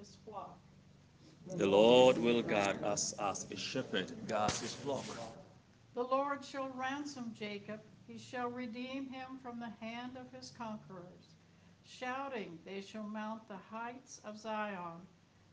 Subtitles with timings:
[0.00, 0.58] his flock.
[1.56, 5.04] The Lord will guard us as a shepherd guards his flock.
[5.94, 11.34] The Lord shall ransom Jacob, he shall redeem him from the hand of his conquerors.
[11.86, 15.02] Shouting, they shall mount the heights of Zion.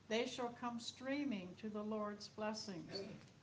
[0.08, 2.94] They shall come streaming to the Lord's blessings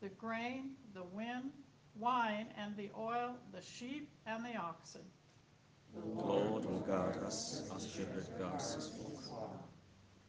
[0.01, 1.51] the grain, the wind,
[1.99, 5.01] wine, and the oil, the sheep, and the oxen.
[5.95, 9.64] The Lord will guard us as a shepherd guards his flock.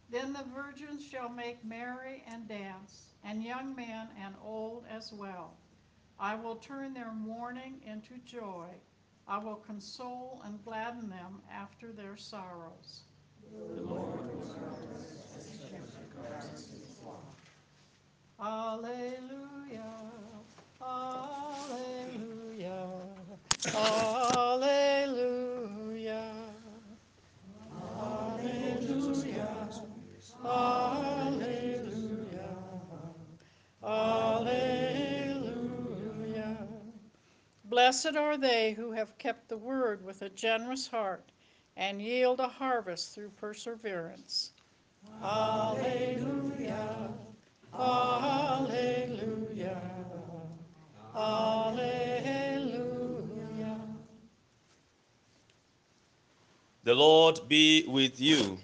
[0.09, 5.53] Then the virgins shall make merry and dance, and young men and old as well.
[6.19, 8.67] I will turn their mourning into joy.
[9.27, 13.01] I will console and gladden them after their sorrows.
[13.51, 14.19] The Lord.
[18.39, 19.83] Alleluia,
[20.81, 22.77] Alleluia,
[23.73, 25.54] Alleluia,
[30.47, 32.19] Alleluia,
[33.83, 34.67] Alleluia.
[37.65, 41.23] Blessed are they who have kept the word with a generous heart
[41.77, 44.51] and yield a harvest through perseverance.
[45.23, 47.09] Alleluia.
[47.73, 49.81] Alleluia.
[51.15, 52.05] Alleluia.
[56.83, 58.59] The Lord be with you.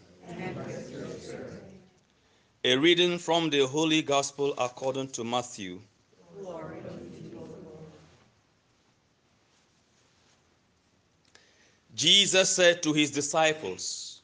[2.63, 5.81] A reading from the Holy Gospel according to Matthew.
[11.95, 14.21] Jesus said to his disciples,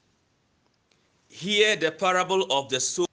[1.29, 3.07] Hear the parable of the sower.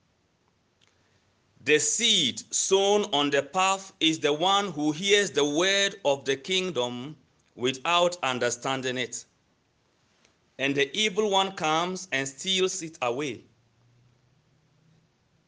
[1.64, 6.36] The seed sown on the path is the one who hears the word of the
[6.36, 7.16] kingdom
[7.56, 9.24] without understanding it.
[10.58, 13.40] And the evil one comes and steals it away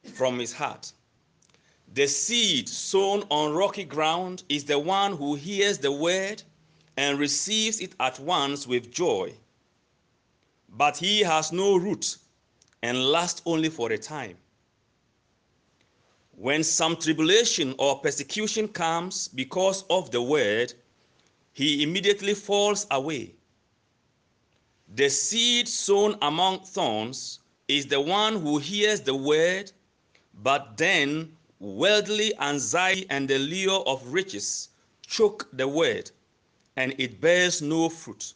[0.09, 0.93] from his heart.
[1.95, 6.43] The seed sown on rocky ground is the one who hears the word
[6.97, 9.33] and receives it at once with joy.
[10.69, 12.17] But he has no root
[12.83, 14.37] and lasts only for a time.
[16.33, 20.75] When some tribulation or persecution comes because of the word,
[21.53, 23.35] he immediately falls away.
[24.95, 29.73] The seed sown among thorns is the one who hears the word,
[30.43, 34.69] but then worldly anxiety and the lure of riches
[35.07, 36.11] choke the word,
[36.77, 38.35] and it bears no fruit.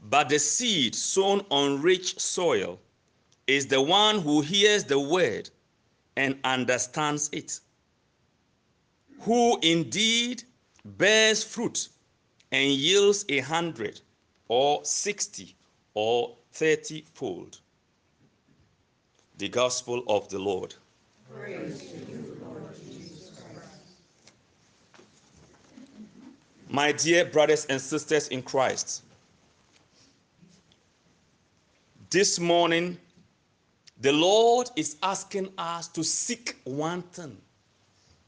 [0.00, 2.78] But the seed sown on rich soil
[3.46, 5.50] is the one who hears the word
[6.16, 7.60] and understands it,
[9.20, 10.42] who indeed
[10.84, 11.88] bears fruit
[12.50, 14.00] and yields a hundred
[14.48, 15.54] or sixty
[15.94, 17.60] or thirty fold.
[19.42, 20.72] The Gospel of the Lord.
[26.68, 29.02] My dear brothers and sisters in Christ,
[32.10, 32.96] this morning
[34.00, 37.36] the Lord is asking us to seek one thing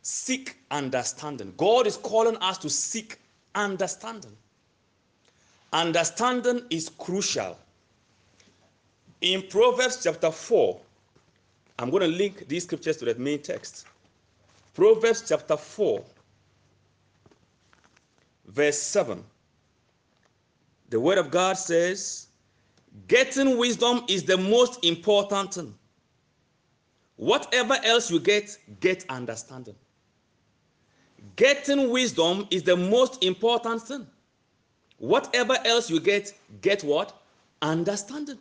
[0.02, 1.54] seek understanding.
[1.56, 3.20] God is calling us to seek
[3.54, 4.36] understanding.
[5.72, 7.56] Understanding is crucial.
[9.20, 10.80] In Proverbs chapter 4,
[11.78, 13.86] I'm going to link these scriptures to the main text.
[14.74, 16.04] Proverbs chapter 4,
[18.46, 19.22] verse 7.
[20.90, 22.28] The word of God says,
[23.08, 25.74] Getting wisdom is the most important thing.
[27.16, 29.74] Whatever else you get, get understanding.
[31.36, 34.06] Getting wisdom is the most important thing.
[34.98, 37.20] Whatever else you get, get what?
[37.62, 38.38] Understanding.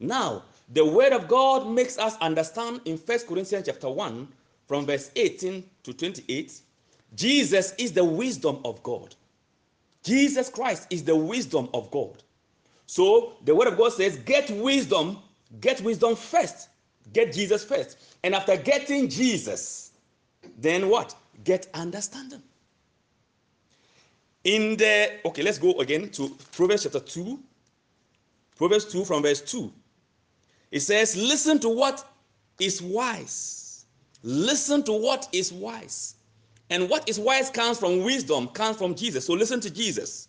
[0.00, 4.28] Now, the word of God makes us understand in First Corinthians chapter 1,
[4.70, 6.60] from verse 18 to 28,
[7.16, 9.16] Jesus is the wisdom of God.
[10.04, 12.22] Jesus Christ is the wisdom of God.
[12.86, 15.18] So the word of God says, get wisdom,
[15.60, 16.68] get wisdom first.
[17.12, 17.98] Get Jesus first.
[18.22, 19.90] And after getting Jesus,
[20.58, 21.16] then what?
[21.42, 22.42] Get understanding.
[24.44, 27.40] In the, okay, let's go again to Proverbs chapter 2.
[28.56, 29.72] Proverbs 2 from verse 2.
[30.70, 32.04] It says, Listen to what
[32.58, 33.86] is wise.
[34.22, 36.14] Listen to what is wise.
[36.68, 39.26] And what is wise comes from wisdom, comes from Jesus.
[39.26, 40.28] So listen to Jesus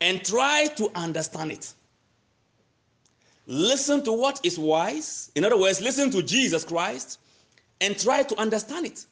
[0.00, 1.72] and try to understand it.
[3.46, 5.30] Listen to what is wise.
[5.34, 7.20] In other words, listen to Jesus Christ
[7.80, 9.06] and try to understand it.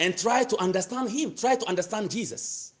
[0.00, 1.34] And try to understand Him.
[1.34, 2.72] Try to understand Jesus.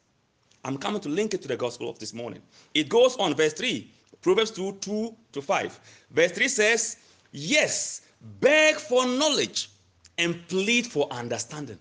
[0.64, 2.42] I'm coming to link it to the gospel of this morning.
[2.74, 3.90] It goes on, verse 3,
[4.20, 5.80] Proverbs 2 2 to 5.
[6.10, 6.96] Verse 3 says,
[7.32, 8.02] Yes,
[8.40, 9.70] beg for knowledge
[10.18, 11.78] and plead for understanding.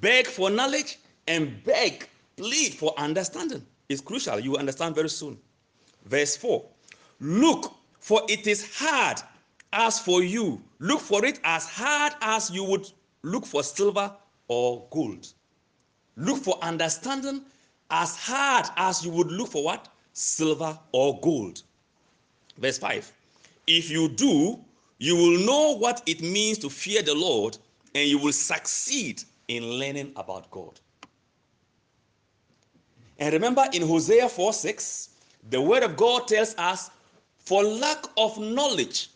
[0.00, 3.64] Beg for knowledge and beg, plead for understanding.
[3.88, 4.40] It's crucial.
[4.40, 5.38] You understand very soon.
[6.06, 6.64] Verse 4
[7.20, 9.18] Look, for it is hard
[9.72, 10.62] as for you.
[10.78, 12.90] Look for it as hard as you would
[13.22, 14.12] look for silver
[14.48, 15.32] or gold.
[16.16, 17.42] Look for understanding
[17.90, 19.88] as hard as you would look for what?
[20.12, 21.62] Silver or gold.
[22.58, 23.12] Verse 5
[23.66, 24.58] If you do,
[24.98, 27.58] you will know what it means to fear the Lord
[27.94, 30.80] and you will succeed in learning about God.
[33.18, 35.08] And remember in Hosea 4 6,
[35.50, 36.90] the word of God tells us,
[37.38, 39.10] for lack of knowledge,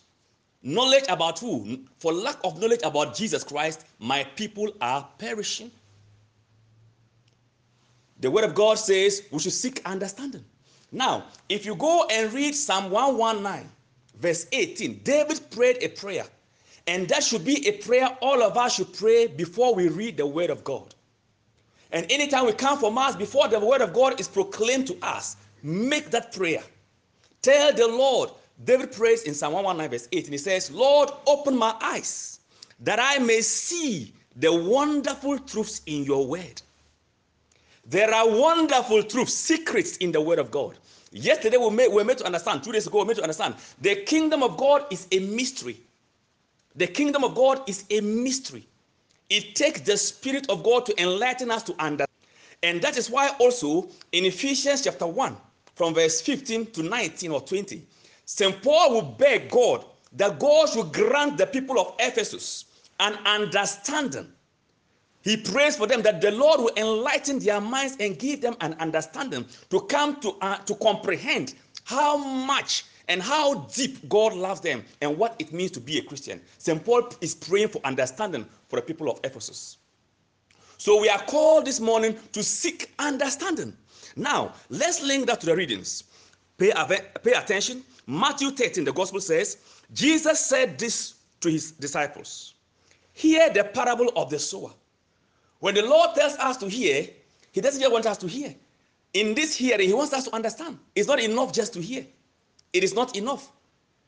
[0.63, 1.81] knowledge about who?
[1.99, 5.71] For lack of knowledge about Jesus Christ, my people are perishing.
[8.21, 10.45] The word of God says we should seek understanding.
[10.93, 13.71] Now, if you go and read Psalm 119,
[14.21, 16.25] verse 18, David prayed a prayer.
[16.87, 20.27] And that should be a prayer all of us should pray before we read the
[20.27, 20.95] word of God.
[21.91, 25.37] And anytime we come for Mass, before the word of God is proclaimed to us,
[25.63, 26.63] make that prayer.
[27.43, 28.31] Tell the Lord,
[28.65, 32.41] David prays in Psalm 119, verse 18, he says, Lord, open my eyes
[32.81, 36.63] that I may see the wonderful truths in your word.
[37.89, 40.77] There are wonderful truths, secrets in the word of God.
[41.13, 43.23] Yesterday we, made, we were made to understand, two days ago we were made to
[43.23, 45.79] understand, the kingdom of God is a mystery.
[46.75, 48.67] The kingdom of God is a mystery.
[49.31, 52.07] It takes the Spirit of God to enlighten us to understand.
[52.63, 55.37] And that is why also in Ephesians chapter 1,
[55.75, 57.83] from verse 15 to 19 or 20,
[58.25, 58.63] St.
[58.63, 62.65] Paul will beg God that God should grant the people of Ephesus
[62.99, 64.27] an understanding.
[65.27, 68.75] He prays for them that the Lord will enlighten their minds and give them an
[68.75, 74.85] understanding to come to, uh, to comprehend how much and how deep God loves them
[75.01, 76.41] and what it means to be a Christian.
[76.59, 76.85] St.
[76.85, 79.79] Paul is praying for understanding for the people of Ephesus.
[80.79, 83.77] So we are called this morning to seek understanding.
[84.15, 86.05] Now, let's link that to the readings.
[86.57, 86.73] Pay,
[87.25, 87.83] pay attention.
[88.07, 89.57] Matthew 13, the gospel says,
[89.93, 92.55] Jesus said this to his disciples
[93.13, 94.71] Hear the parable of the sower.
[95.61, 97.09] When the Lord tells us to hear,
[97.53, 98.55] He doesn't just want us to hear.
[99.15, 100.79] In this hearing, He wants us to understand.
[100.95, 102.07] It's not enough just to hear,
[102.73, 103.51] it is not enough.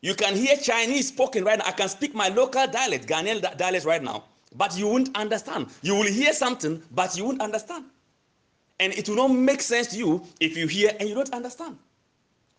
[0.01, 1.65] You can hear Chinese spoken right now.
[1.67, 4.25] I can speak my local dialect, Ghanaian dialect right now,
[4.55, 5.69] but you won't understand.
[5.83, 7.87] You will hear something, but you won't understand.
[8.79, 11.79] And it will not make sense to you if you hear and you don't understand.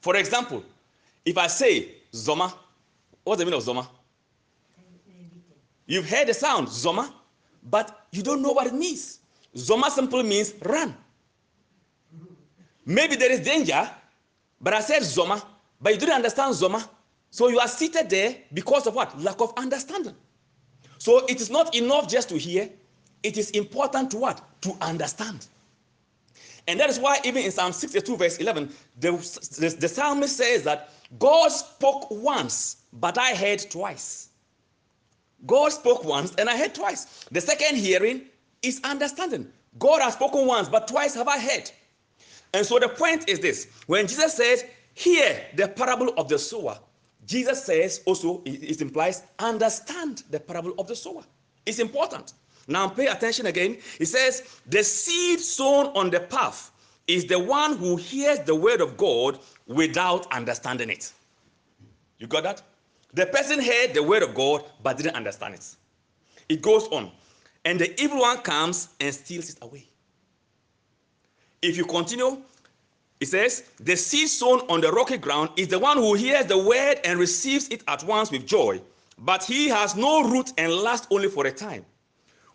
[0.01, 0.63] For example,
[1.23, 2.53] if I say Zoma,
[3.23, 3.87] what's the meaning of Zoma?
[5.85, 7.11] You've heard the sound Zoma,
[7.63, 9.19] but you don't know what it means.
[9.55, 10.95] Zoma simply means run.
[12.85, 13.89] Maybe there is danger,
[14.61, 15.43] but I said Zoma,
[15.81, 16.87] but you didn't understand Zoma.
[17.31, 19.19] So you are seated there because of what?
[19.21, 20.15] Lack of understanding.
[20.97, 22.69] So it is not enough just to hear,
[23.23, 24.41] it is important to what?
[24.61, 25.47] To understand.
[26.67, 28.69] And that is why, even in Psalm 62, verse 11,
[28.99, 29.11] the,
[29.59, 34.28] the, the psalmist says that God spoke once, but I heard twice.
[35.45, 37.25] God spoke once and I heard twice.
[37.31, 38.23] The second hearing
[38.61, 39.51] is understanding.
[39.77, 41.71] God has spoken once, but twice have I heard.
[42.53, 44.65] And so the point is this when Jesus says,
[44.95, 46.77] Hear the parable of the sower,
[47.25, 51.23] Jesus says also, it implies, understand the parable of the sower.
[51.65, 52.33] It's important.
[52.67, 53.77] Now pay attention again.
[53.97, 56.71] He says, The seed sown on the path
[57.07, 61.11] is the one who hears the word of God without understanding it.
[62.17, 62.61] You got that?
[63.13, 65.75] The person heard the word of God but didn't understand it.
[66.47, 67.11] It goes on.
[67.65, 69.87] And the evil one comes and steals it away.
[71.61, 72.41] If you continue,
[73.19, 76.57] it says, The seed sown on the rocky ground is the one who hears the
[76.57, 78.81] word and receives it at once with joy,
[79.17, 81.85] but he has no root and lasts only for a time.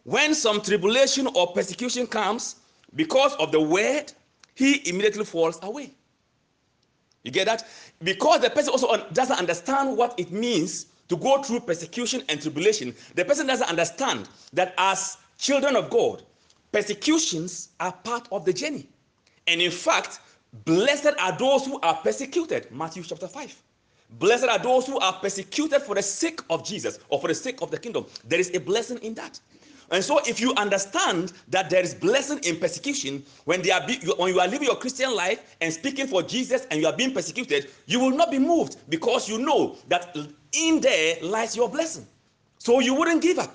[0.04, 2.56] When some tribulation or persecution comes
[2.94, 4.12] because of the word,
[4.54, 5.92] he immediately falls away.
[7.24, 7.66] You get that?
[8.02, 12.94] Because the person also doesn't understand what it means to go through persecution and tribulation,
[13.14, 16.22] the person doesn't understand that as children of God,
[16.72, 18.86] persecutions are part of the journey.
[19.46, 20.20] And in fact,
[20.64, 22.70] blessed are those who are persecuted.
[22.70, 23.62] Matthew chapter 5.
[24.18, 27.62] Blessed are those who are persecuted for the sake of Jesus or for the sake
[27.62, 28.06] of the kingdom.
[28.24, 29.40] There is a blessing in that.
[29.90, 33.96] And so, if you understand that there is blessing in persecution, when they are be,
[34.18, 37.12] when you are living your Christian life and speaking for Jesus and you are being
[37.12, 40.16] persecuted, you will not be moved because you know that
[40.52, 42.06] in there lies your blessing.
[42.58, 43.54] So you wouldn't give up.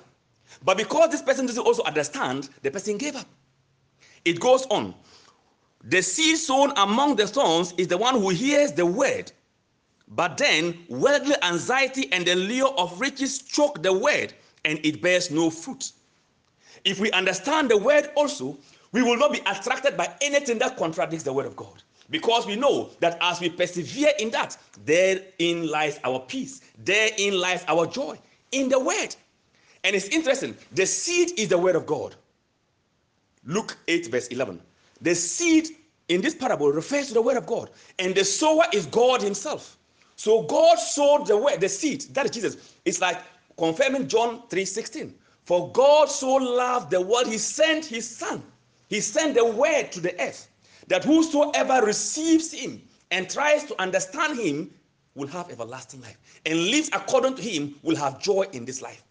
[0.63, 3.27] But because this person doesn't also understand, the person gave up.
[4.25, 4.93] It goes on.
[5.83, 9.31] The seed sown among the thorns is the one who hears the word,
[10.09, 14.33] But then worldly anxiety and the lure of riches choke the word,
[14.65, 15.91] and it bears no fruit.
[16.85, 18.57] If we understand the word also,
[18.91, 21.83] we will not be attracted by anything that contradicts the word of God.
[22.09, 27.63] Because we know that as we persevere in that, therein lies our peace, therein lies
[27.67, 28.17] our joy
[28.51, 29.15] in the word.
[29.83, 32.15] And it's interesting, the seed is the word of God.
[33.45, 34.59] Luke 8, verse 11.
[35.01, 35.69] The seed
[36.09, 37.69] in this parable refers to the word of God,
[37.99, 39.77] and the sower is God Himself.
[40.15, 42.75] So God sowed the word, the seed, that is Jesus.
[42.83, 43.21] It's like
[43.57, 45.15] confirming John 3 16.
[45.49, 48.43] For God so loved the world, He sent His Son.
[48.87, 50.47] He sent the word to the earth
[50.89, 52.79] that whosoever receives Him
[53.09, 54.71] and tries to understand Him
[55.15, 59.03] will have everlasting life and lives according to Him will have joy in this life.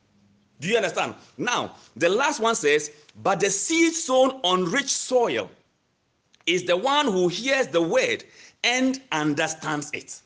[0.61, 1.17] Do you understand?
[1.39, 5.51] Now, the last one says, But the seed sown on rich soil
[6.47, 8.23] is the one who hears the word
[8.63, 10.21] and understands it.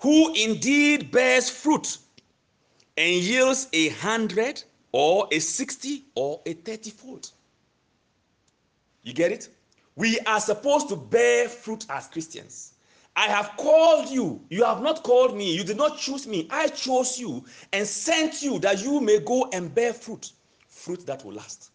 [0.00, 1.96] Who indeed bears fruit
[2.96, 7.30] and yields a hundred or a sixty or a thirty fold.
[9.02, 9.48] You get it?
[9.96, 12.74] We are supposed to bear fruit as Christians.
[13.14, 14.40] I have called you.
[14.48, 15.54] You have not called me.
[15.54, 16.48] You did not choose me.
[16.50, 20.32] I chose you and sent you that you may go and bear fruit,
[20.66, 21.70] fruit that will last.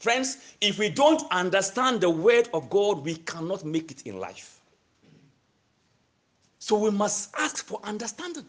[0.00, 4.60] Friends, if we don't understand the word of God, we cannot make it in life.
[6.58, 8.46] So we must ask for understanding.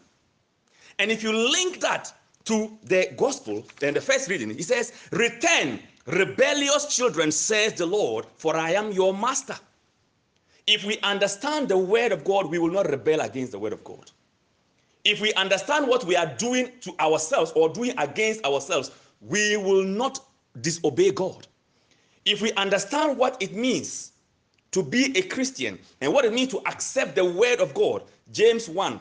[0.98, 2.12] And if you link that
[2.44, 8.26] to the gospel, then the first reading, he says, Return, rebellious children, says the Lord,
[8.36, 9.56] for I am your master.
[10.66, 13.84] If we understand the word of God, we will not rebel against the word of
[13.84, 14.10] God.
[15.04, 19.84] If we understand what we are doing to ourselves or doing against ourselves, we will
[19.84, 20.20] not
[20.60, 21.46] disobey God.
[22.24, 24.12] If we understand what it means
[24.72, 28.68] to be a Christian and what it means to accept the word of God, James
[28.68, 29.00] 1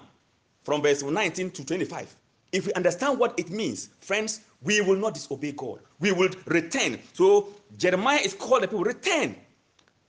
[0.66, 2.16] from verse 19 to 25.
[2.52, 5.80] If we understand what it means, friends, we will not disobey God.
[6.00, 7.00] We will return.
[7.14, 9.36] So Jeremiah is called the people, return.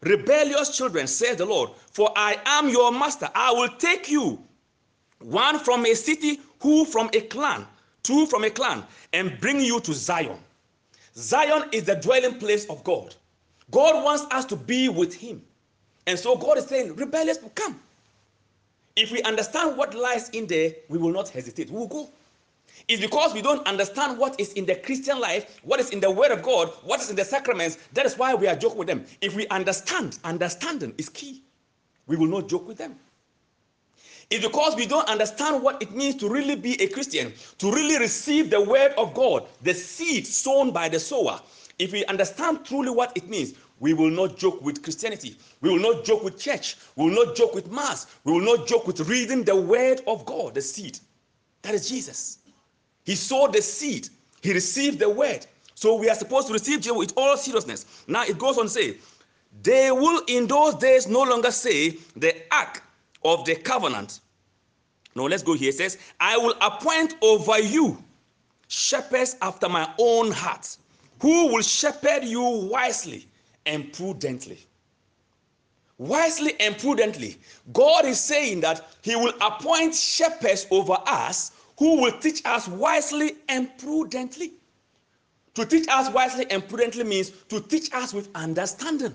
[0.03, 3.29] Rebellious children, says the Lord, for I am your master.
[3.35, 4.43] I will take you,
[5.21, 7.67] one from a city, who from a clan,
[8.03, 10.39] two from a clan, and bring you to Zion.
[11.17, 13.15] Zion is the dwelling place of God.
[13.71, 15.43] God wants us to be with Him.
[16.07, 17.81] And so God is saying, rebellious, come.
[18.97, 21.71] If we understand what lies in there, we will not hesitate.
[21.71, 22.11] We will go.
[22.89, 26.11] It's because we don't understand what is in the Christian life, what is in the
[26.11, 27.79] Word of God, what is in the sacraments.
[27.93, 29.05] That is why we are joking with them.
[29.21, 31.43] If we understand, understanding is key.
[32.07, 32.97] We will not joke with them.
[34.31, 37.99] It's because we don't understand what it means to really be a Christian, to really
[37.99, 41.41] receive the Word of God, the seed sown by the sower.
[41.79, 45.37] If we understand truly what it means, we will not joke with Christianity.
[45.61, 46.77] We will not joke with church.
[46.97, 48.07] We will not joke with Mass.
[48.25, 50.99] We will not joke with reading the Word of God, the seed.
[51.63, 52.39] That is Jesus.
[53.05, 54.09] He sowed the seed,
[54.43, 55.47] he received the Word.
[55.75, 58.05] So we are supposed to receive Jesus with all seriousness.
[58.09, 58.97] Now it goes on to say,
[59.63, 62.83] they will in those days no longer say the ark
[63.25, 64.21] of the covenant.
[65.15, 65.71] No, let's go here.
[65.71, 68.03] It says, I will appoint over you
[68.69, 70.77] shepherds after my own heart,
[71.21, 73.27] who will shepherd you wisely
[73.67, 74.67] and prudently.
[75.99, 77.39] Wisely and prudently.
[77.73, 83.37] God is saying that He will appoint shepherds over us who will teach us wisely
[83.49, 84.53] and prudently.
[85.55, 89.15] To teach us wisely and prudently means to teach us with understanding.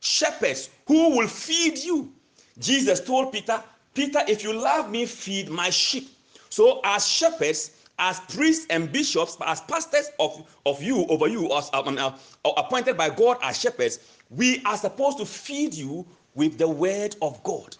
[0.00, 2.12] Shepherds who will feed you.
[2.58, 3.62] Jesus told Peter,
[3.94, 6.10] Peter, if you love me, feed my sheep.
[6.48, 11.70] So, as shepherds, as priests and bishops, as pastors of, of you, over you, as
[11.72, 12.12] um, uh,
[12.56, 13.98] appointed by God as shepherds,
[14.30, 17.76] we are supposed to feed you with the word of God,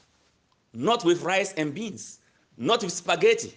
[0.75, 2.21] not with rice and beans,
[2.57, 3.55] not with spaghetti.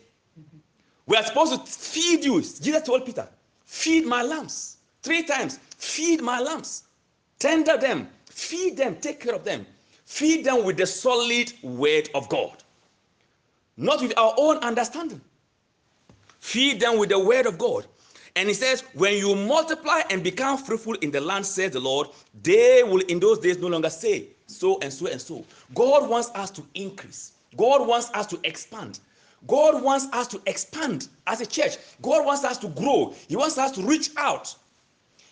[1.07, 2.41] We are supposed to feed you.
[2.41, 3.27] Jesus told Peter,
[3.65, 4.77] Feed my lambs.
[5.03, 6.83] Three times, feed my lambs.
[7.39, 9.65] Tender them, feed them, take care of them.
[10.05, 12.63] Feed them with the solid word of God,
[13.75, 15.19] not with our own understanding.
[16.45, 17.87] Feed them with the word of God.
[18.35, 22.09] And he says, When you multiply and become fruitful in the land, says the Lord,
[22.43, 25.43] they will in those days no longer say so and so and so.
[25.73, 28.99] God wants us to increase, God wants us to expand.
[29.47, 31.77] God wants us to expand as a church.
[32.03, 33.15] God wants us to grow.
[33.27, 34.55] He wants us to reach out.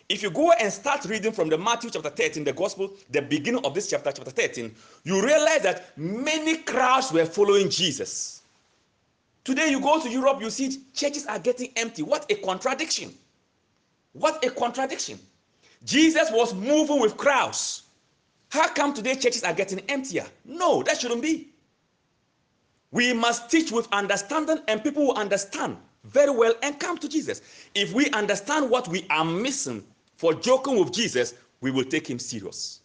[0.09, 3.63] If you go and start reading from the Matthew chapter 13, the gospel, the beginning
[3.65, 8.42] of this chapter, chapter 13, you realize that many crowds were following Jesus.
[9.43, 12.01] Today, you go to Europe, you see churches are getting empty.
[12.01, 13.13] What a contradiction!
[14.13, 15.19] What a contradiction.
[15.83, 17.83] Jesus was moving with crowds.
[18.49, 20.25] How come today churches are getting emptier?
[20.45, 21.49] No, that shouldn't be.
[22.91, 27.41] We must teach with understanding, and people will understand very well and come to Jesus.
[27.73, 29.83] If we understand what we are missing
[30.15, 32.81] for joking with Jesus, we will take him serious.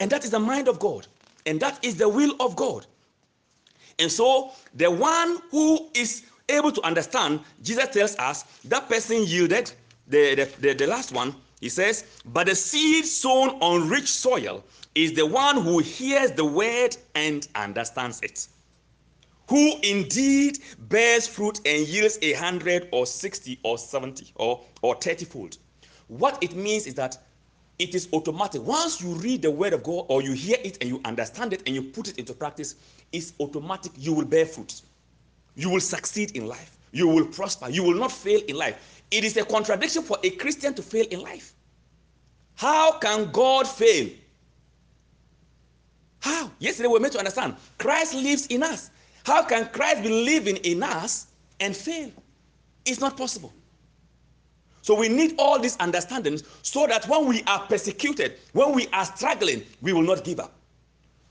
[0.00, 1.06] And that is the mind of God,
[1.46, 2.86] and that is the will of God.
[3.98, 9.72] And so, the one who is able to understand, Jesus tells us that person yielded,
[10.06, 14.64] the, the, the, the last one, he says, But the seed sown on rich soil
[14.94, 18.46] is the one who hears the word and understands it.
[19.48, 25.24] Who indeed bears fruit and yields a hundred or sixty or seventy or, or thirty
[25.24, 25.56] fold.
[26.08, 27.18] What it means is that
[27.78, 28.62] it is automatic.
[28.62, 31.62] Once you read the word of God or you hear it and you understand it
[31.66, 32.74] and you put it into practice,
[33.12, 33.92] it's automatic.
[33.96, 34.82] You will bear fruit.
[35.54, 36.76] You will succeed in life.
[36.92, 37.68] You will prosper.
[37.68, 39.02] You will not fail in life.
[39.10, 41.52] It is a contradiction for a Christian to fail in life.
[42.56, 44.10] How can God fail?
[46.20, 46.50] How?
[46.58, 48.90] Yesterday we were meant to understand Christ lives in us.
[49.24, 51.28] How can Christ be living in us
[51.60, 52.10] and fail?
[52.84, 53.52] It's not possible.
[54.88, 59.04] So we need all these understandings so that when we are persecuted, when we are
[59.04, 60.54] struggling, we will not give up.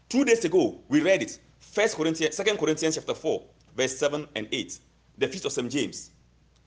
[0.09, 1.39] Two days ago, we read it.
[1.59, 3.43] First Corinthians, Second Corinthians chapter 4,
[3.75, 4.79] verse 7 and 8.
[5.17, 5.71] The feast of St.
[5.71, 6.11] James.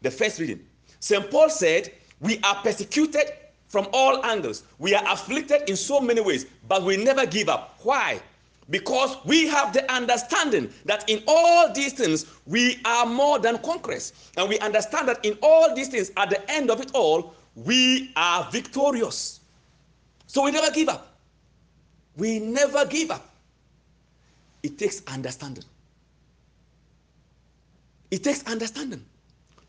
[0.02, 0.66] The first reading.
[0.98, 1.30] St.
[1.30, 3.34] Paul said, We are persecuted
[3.68, 4.64] from all angles.
[4.80, 7.78] We are afflicted in so many ways, but we never give up.
[7.84, 8.20] Why?
[8.70, 14.12] Because we have the understanding that in all these things we are more than conquerors.
[14.36, 18.12] And we understand that in all these things, at the end of it all, we
[18.16, 19.40] are victorious.
[20.26, 21.16] So we never give up.
[22.16, 23.28] We never give up.
[24.62, 25.64] It takes understanding.
[28.10, 29.04] It takes understanding.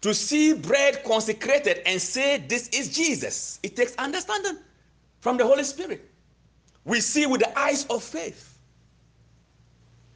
[0.01, 4.58] To see bread consecrated and say, This is Jesus, it takes understanding
[5.20, 6.10] from the Holy Spirit.
[6.86, 8.50] We see with the eyes of faith.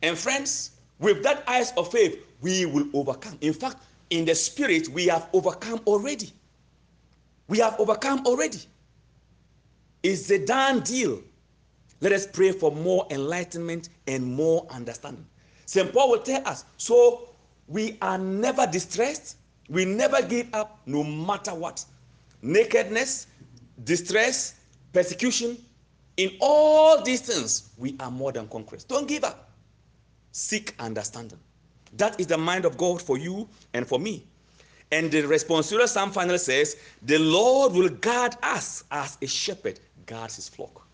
[0.05, 0.69] And friends,
[0.99, 3.39] with that eyes of faith, we will overcome.
[3.41, 3.77] In fact,
[4.11, 6.31] in the spirit, we have overcome already.
[7.47, 8.59] We have overcome already.
[10.03, 11.23] It's a done deal.
[12.01, 15.25] Let us pray for more enlightenment and more understanding.
[15.65, 15.91] St.
[15.91, 17.29] Paul will tell us so
[17.67, 19.37] we are never distressed,
[19.69, 21.83] we never give up, no matter what.
[22.43, 23.25] Nakedness,
[23.85, 24.53] distress,
[24.93, 25.57] persecution,
[26.17, 28.83] in all these things, we are more than conquerors.
[28.83, 29.44] Don't give up
[30.35, 31.39] seek understanding.
[31.93, 34.25] That is the mind of God for you and for me.
[34.91, 40.35] And the responsorial psalm finally says, The Lord will guard us as a shepherd guards
[40.35, 40.85] his flock.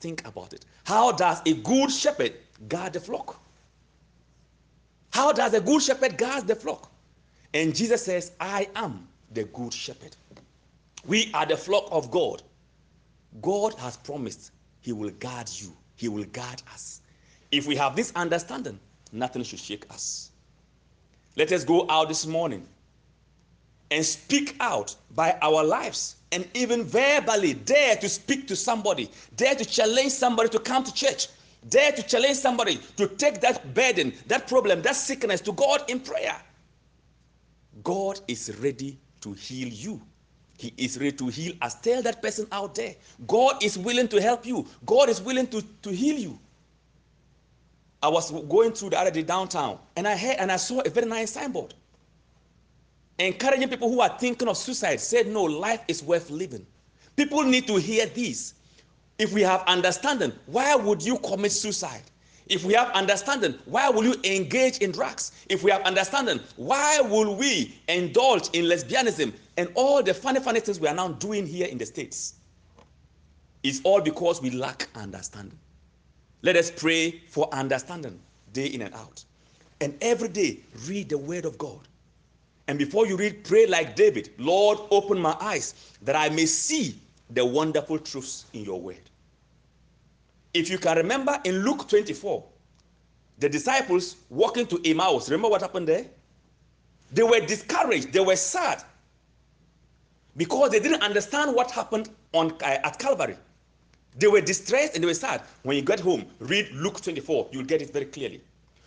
[0.00, 0.64] Think about it.
[0.84, 2.32] How does a good shepherd
[2.66, 3.38] guard the flock?
[5.10, 6.90] How does a good shepherd guard the flock?
[7.52, 10.16] And Jesus says, I am the good shepherd.
[11.06, 12.42] We are the flock of God.
[13.42, 17.02] God has promised he will guard you, he will guard us.
[17.56, 18.78] If we have this understanding,
[19.12, 20.30] nothing should shake us.
[21.36, 22.68] Let us go out this morning
[23.90, 29.54] and speak out by our lives and even verbally dare to speak to somebody, dare
[29.54, 31.28] to challenge somebody to come to church,
[31.70, 36.00] dare to challenge somebody to take that burden, that problem, that sickness to God in
[36.00, 36.36] prayer.
[37.82, 40.02] God is ready to heal you.
[40.58, 41.74] He is ready to heal us.
[41.76, 42.96] Tell that person out there.
[43.26, 44.66] God is willing to help you.
[44.84, 46.38] God is willing to, to heal you.
[48.02, 50.90] I was going through the other day downtown and I heard and I saw a
[50.90, 51.74] very nice signboard.
[53.18, 56.66] Encouraging people who are thinking of suicide said no life is worth living.
[57.16, 58.54] People need to hear this.
[59.18, 62.02] If we have understanding why would you commit suicide?
[62.48, 65.32] If we have understanding why will you engage in drugs?
[65.48, 70.60] If we have understanding why will we indulge in lesbianism and all the funny funny
[70.60, 72.34] things we are now doing here in the states?
[73.62, 75.58] It's all because we lack understanding
[76.46, 78.20] let us pray for understanding
[78.52, 79.24] day in and out.
[79.80, 81.80] And every day, read the word of God.
[82.68, 87.00] And before you read, pray like David Lord, open my eyes that I may see
[87.30, 89.10] the wonderful truths in your word.
[90.54, 92.44] If you can remember in Luke 24,
[93.38, 96.06] the disciples walking to Emmaus, remember what happened there?
[97.12, 98.84] They were discouraged, they were sad
[100.36, 103.36] because they didn't understand what happened on, uh, at Calvary.
[104.18, 105.42] They were distressed and they were sad.
[105.62, 108.40] When you get home, read Luke 24, you'll get it very clearly.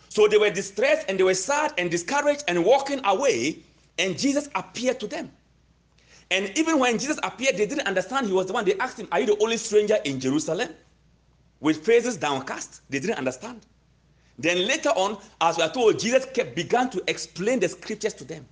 [0.08, 3.60] So they were distressed and they were sad and discouraged and walking away,
[3.98, 5.30] and Jesus appeared to them.
[6.32, 8.64] And even when Jesus appeared, they didn't understand he was the one.
[8.64, 10.70] They asked him, Are you the only stranger in Jerusalem?
[11.60, 12.82] With faces downcast.
[12.88, 13.66] They didn't understand.
[14.38, 18.24] Then later on, as we are told, Jesus kept, began to explain the scriptures to
[18.24, 18.46] them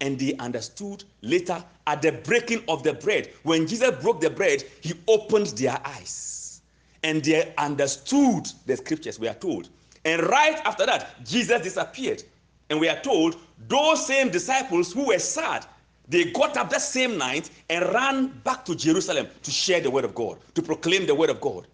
[0.00, 3.30] and they understood later at the breaking of the bread.
[3.42, 6.62] When Jesus broke the bread, he opened their eyes
[7.02, 9.68] and they understood the scriptures, we are told.
[10.04, 12.22] And right after that, Jesus disappeared.
[12.68, 13.36] And we are told
[13.68, 15.66] those same disciples who were sad,
[16.08, 20.04] they got up that same night and ran back to Jerusalem to share the word
[20.04, 21.66] of God, to proclaim the word of God.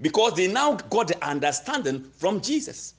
[0.00, 2.94] Because they now got the understanding from Jesus.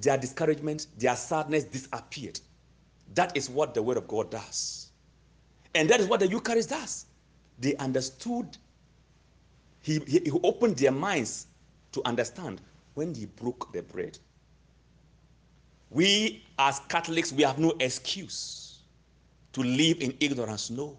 [0.00, 2.40] Their discouragement, their sadness disappeared.
[3.14, 4.90] That is what the word of God does.
[5.74, 7.06] And that is what the Eucharist does.
[7.58, 8.56] They understood,
[9.80, 11.46] he, he, he opened their minds
[11.92, 12.60] to understand
[12.94, 14.18] when he broke the bread.
[15.90, 18.78] We as Catholics, we have no excuse
[19.52, 20.70] to live in ignorance.
[20.70, 20.98] No.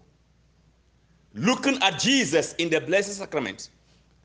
[1.34, 3.70] Looking at Jesus in the Blessed Sacrament,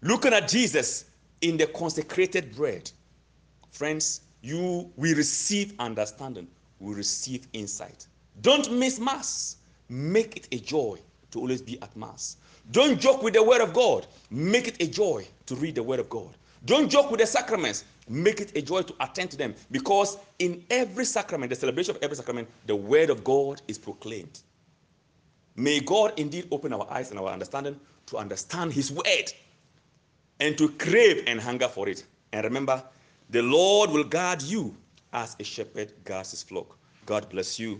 [0.02, 1.06] looking at Jesus
[1.41, 2.89] in the consecrated bread,
[3.72, 6.48] friends, you we receive understanding,
[6.84, 8.08] we receive insight.
[8.41, 9.58] Don't miss Mass.
[9.89, 11.00] Make it a joy
[11.32, 12.38] to always be at Mass.
[12.72, 14.06] Don't joke with the Word of God.
[14.30, 16.36] Make it a joy to read the Word of God.
[16.65, 17.86] Don't joke with the sacraments.
[18.10, 22.04] Make it a joy to attend to them because in every sacrament, the celebration of
[22.04, 24.41] every sacrament, the Word of God is proclaimed.
[25.56, 29.32] May God indeed open our eyes and our understanding to understand His Word
[30.39, 32.04] and to crave and hunger for it.
[32.34, 32.84] And remember,
[33.30, 34.76] the Lord will guard you
[35.13, 36.78] as a shepherd guards his flock.
[37.06, 37.80] God bless you.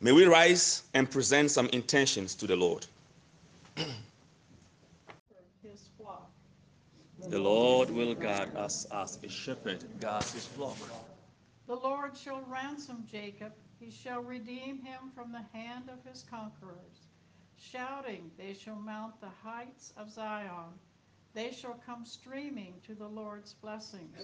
[0.00, 2.86] May we rise and present some intentions to the Lord.
[7.28, 10.76] The Lord will guard us as a shepherd guards his flock.
[11.66, 17.06] The Lord shall ransom Jacob, he shall redeem him from the hand of his conquerors.
[17.58, 20.72] Shouting, they shall mount the heights of Zion.
[21.34, 24.16] They shall come streaming to the Lord's blessings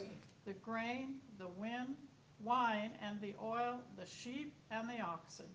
[0.46, 1.96] the grain, the wind,
[2.40, 5.46] wine, and the oil, the sheep, and the oxen.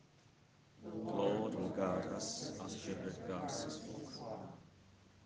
[0.84, 3.80] The Lord will guard us as shepherd guards his
[4.17, 4.58] flock.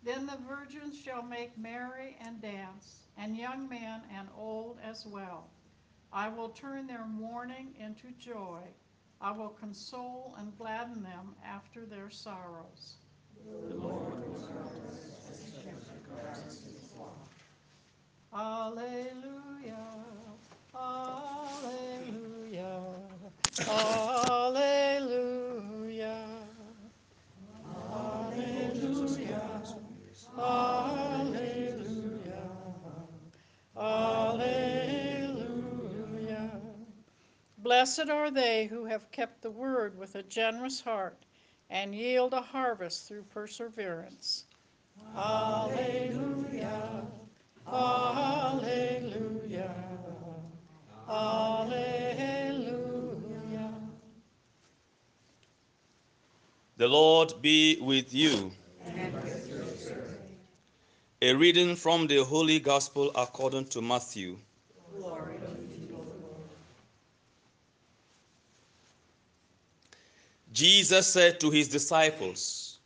[0.04, 5.48] Then the virgins shall make merry and dance, and young men and old as well.
[6.12, 8.60] I will turn their mourning into joy.
[9.20, 12.98] I will console and gladden them after their sorrows.
[13.68, 16.75] The Lord will guard us as shepherd guards his.
[18.36, 19.16] Alleluia.
[37.58, 41.16] Blessed are they who have kept the word with a generous heart
[41.70, 44.44] and yield a harvest through perseverance.
[45.16, 47.06] Alleluia.
[56.76, 58.52] The Lord be with you.
[61.22, 64.36] A reading from the Holy Gospel according to Matthew.
[70.52, 72.78] Jesus said to his disciples,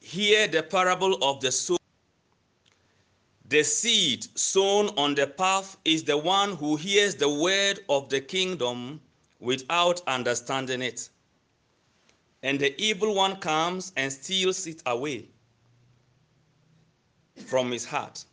[0.00, 1.75] Hear the parable of the sower.
[3.48, 8.20] The seed sown on the path is the one who hears the word of the
[8.20, 9.00] kingdom
[9.38, 11.08] without understanding it.
[12.42, 15.26] And the evil one comes and steals it away
[17.46, 18.24] from his heart.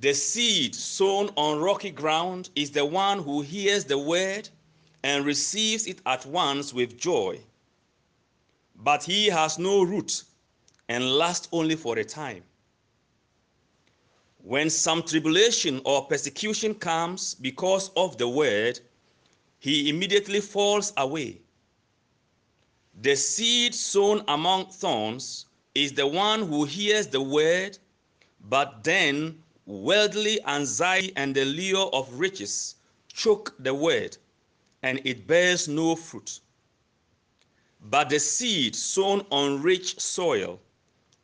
[0.00, 4.50] The seed sown on rocky ground is the one who hears the word
[5.02, 7.40] and receives it at once with joy.
[8.76, 10.24] But he has no root
[10.90, 12.42] and lasts only for a time.
[14.42, 18.80] When some tribulation or persecution comes because of the word,
[19.58, 21.42] he immediately falls away.
[23.02, 27.78] The seed sown among thorns is the one who hears the word,
[28.48, 32.76] but then worldly anxiety and the lure of riches
[33.12, 34.16] choke the word,
[34.82, 36.40] and it bears no fruit.
[37.82, 40.60] But the seed sown on rich soil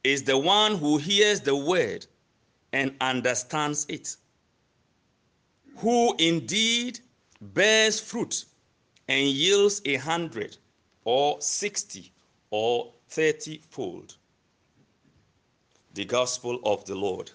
[0.04, 2.06] is the one who hears the word
[2.76, 4.16] and understands it,
[5.78, 7.00] who indeed
[7.40, 8.44] bears fruit
[9.08, 10.58] and yields a hundred
[11.06, 12.12] or sixty
[12.50, 14.16] or thirty fold.
[15.94, 17.30] The Gospel of the Lord.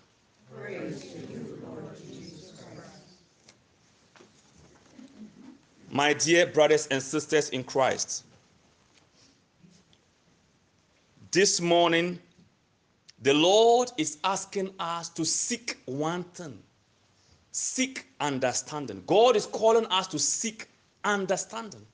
[5.89, 8.25] My dear brothers and sisters in Christ,
[11.31, 12.19] this morning
[13.21, 16.61] the Lord is asking us to seek one thing
[17.51, 19.03] seek understanding.
[19.05, 20.67] God is calling us to seek
[21.03, 21.85] understanding.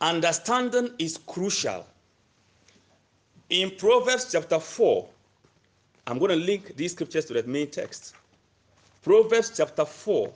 [0.00, 1.86] Understanding is crucial.
[3.50, 5.08] In Proverbs chapter 4,
[6.06, 8.14] I'm going to link these scriptures to the main text.
[9.02, 10.32] Proverbs chapter 4,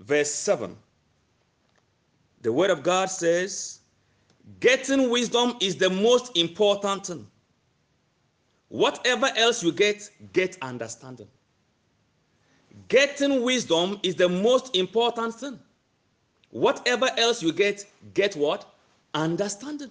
[0.00, 0.76] verse 7.
[2.42, 3.78] The word of God says,
[4.60, 7.26] Getting wisdom is the most important thing.
[8.68, 11.28] Whatever else you get, get understanding.
[12.88, 15.58] Getting wisdom is the most important thing.
[16.50, 18.74] Whatever else you get, get what?
[19.14, 19.90] Understanding.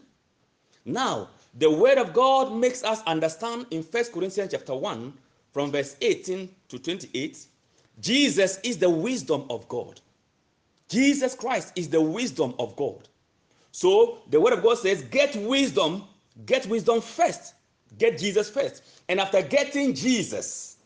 [0.86, 5.14] Now, the word of God makes us understand in First Corinthians chapter 1,
[5.52, 7.46] from verse 18 to 28,
[8.02, 10.02] Jesus is the wisdom of God.
[10.90, 13.08] Jesus Christ is the wisdom of God.
[13.74, 16.04] So the word of God says, get wisdom,
[16.46, 17.56] get wisdom first.
[17.98, 18.84] Get Jesus first.
[19.10, 20.78] And after getting Jesus,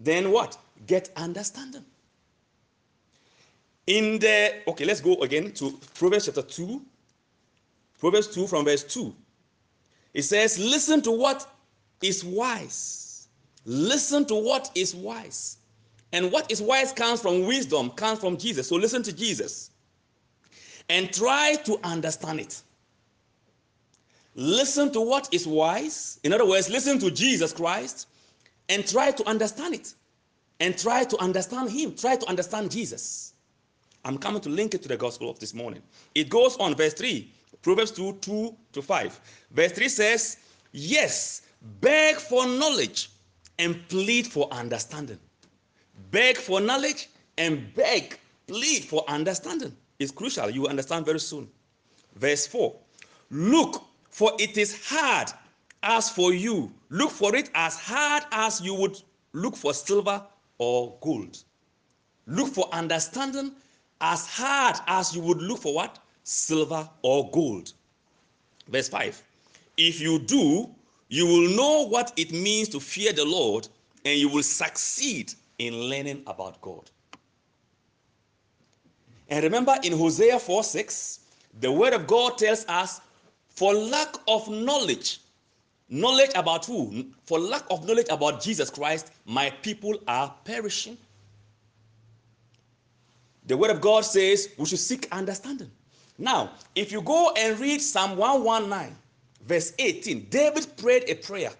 [0.00, 0.56] then what?
[0.86, 1.84] Get understanding.
[3.88, 6.80] In the, okay, let's go again to Proverbs chapter 2.
[7.98, 9.12] Proverbs 2 from verse 2.
[10.14, 11.52] It says, Listen to what
[12.00, 13.26] is wise.
[13.64, 15.58] Listen to what is wise.
[16.12, 18.68] And what is wise comes from wisdom, comes from Jesus.
[18.68, 19.69] So listen to Jesus
[20.90, 22.60] and try to understand it.
[24.34, 26.18] Listen to what is wise.
[26.24, 28.08] In other words, listen to Jesus Christ
[28.68, 29.94] and try to understand it.
[30.58, 31.94] And try to understand Him.
[31.94, 33.32] Try to understand Jesus.
[34.04, 35.80] I'm coming to link it to the gospel of this morning.
[36.14, 37.30] It goes on, verse 3,
[37.62, 39.20] Proverbs 2 2 to 5.
[39.52, 40.36] Verse 3 says,
[40.72, 41.42] Yes,
[41.80, 43.10] beg for knowledge
[43.58, 45.18] and plead for understanding.
[46.10, 49.74] Beg for knowledge and beg, plead for understanding.
[50.00, 50.48] It's crucial.
[50.50, 51.46] You will understand very soon.
[52.16, 52.74] Verse 4
[53.30, 55.30] Look, for it is hard
[55.82, 56.72] as for you.
[56.88, 59.00] Look for it as hard as you would
[59.34, 60.24] look for silver
[60.58, 61.44] or gold.
[62.26, 63.52] Look for understanding
[64.00, 65.98] as hard as you would look for what?
[66.24, 67.74] Silver or gold.
[68.68, 69.22] Verse 5
[69.76, 70.74] If you do,
[71.08, 73.68] you will know what it means to fear the Lord
[74.06, 76.90] and you will succeed in learning about God.
[79.30, 81.20] And remember in Hosea 4 6,
[81.60, 83.00] the word of God tells us,
[83.48, 85.20] for lack of knowledge,
[85.88, 87.06] knowledge about who?
[87.24, 90.98] For lack of knowledge about Jesus Christ, my people are perishing.
[93.46, 95.70] The word of God says we should seek understanding.
[96.18, 98.96] Now, if you go and read Psalm 119,
[99.46, 101.50] verse 18, David prayed a prayer.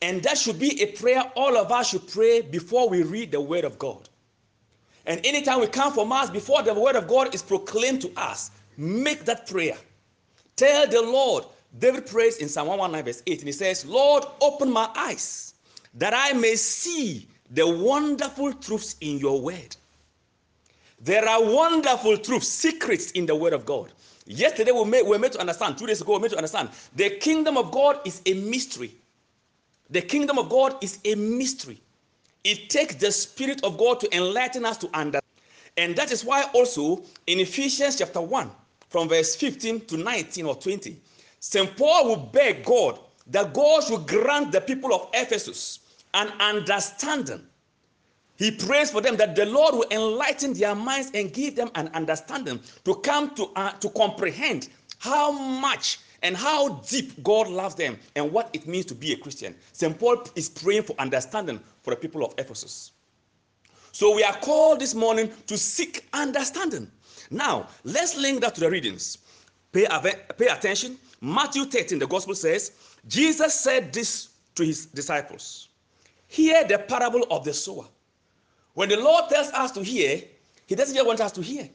[0.00, 3.40] And that should be a prayer all of us should pray before we read the
[3.40, 4.07] word of God.
[5.08, 8.50] And anytime we come for Mass, before the word of God is proclaimed to us,
[8.76, 9.76] make that prayer.
[10.54, 11.44] Tell the Lord,
[11.78, 15.54] David prays in Psalm 119, verse 8, and he says, Lord, open my eyes
[15.94, 19.76] that I may see the wonderful truths in your word.
[21.00, 23.92] There are wonderful truths, secrets in the word of God.
[24.26, 26.36] Yesterday we, made, we were made to understand, two days ago we were made to
[26.36, 28.94] understand, the kingdom of God is a mystery.
[29.88, 31.80] The kingdom of God is a mystery.
[32.48, 35.22] It takes the Spirit of God to enlighten us to understand.
[35.76, 38.50] And that is why also in Ephesians chapter 1,
[38.88, 40.98] from verse 15 to 19 or 20,
[41.40, 41.76] St.
[41.76, 45.80] Paul will beg God that God should grant the people of Ephesus
[46.14, 47.42] an understanding.
[48.38, 51.88] He prays for them that the Lord will enlighten their minds and give them an
[51.88, 57.98] understanding to come to, uh, to comprehend how much and how deep God loves them
[58.16, 59.54] and what it means to be a Christian.
[59.72, 59.98] St.
[59.98, 62.92] Paul is praying for understanding for the people of Ephesus.
[63.92, 66.90] So we are called this morning to seek understanding.
[67.30, 69.16] Now, let's link that to the readings.
[69.72, 69.86] Pay,
[70.36, 70.98] pay attention.
[71.22, 72.72] Matthew 13, the gospel says,
[73.06, 75.70] Jesus said this to his disciples
[76.26, 77.86] Hear the parable of the sower.
[78.74, 80.22] When the Lord tells us to hear,
[80.66, 81.70] He doesn't just want us to hear.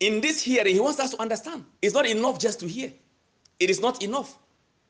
[0.00, 1.66] In this hearing, He wants us to understand.
[1.82, 2.90] It's not enough just to hear
[3.58, 4.38] it is not enough.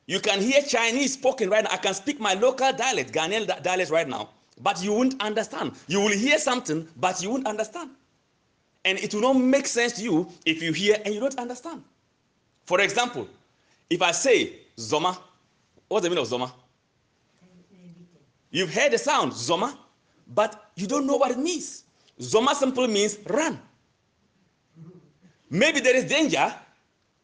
[0.07, 1.71] You can hear Chinese spoken right now.
[1.71, 4.29] I can speak my local dialect, Ghanaian dialect right now,
[4.61, 5.73] but you won't understand.
[5.87, 7.91] You will hear something, but you won't understand.
[8.85, 11.83] And it will not make sense to you if you hear and you don't understand.
[12.65, 13.27] For example,
[13.89, 15.17] if I say Zoma,
[15.87, 16.51] what's the meaning of Zoma?
[18.49, 19.75] You've heard the sound Zoma,
[20.33, 21.83] but you don't know what it means.
[22.19, 23.59] Zoma simply means run.
[25.49, 26.53] Maybe there is danger,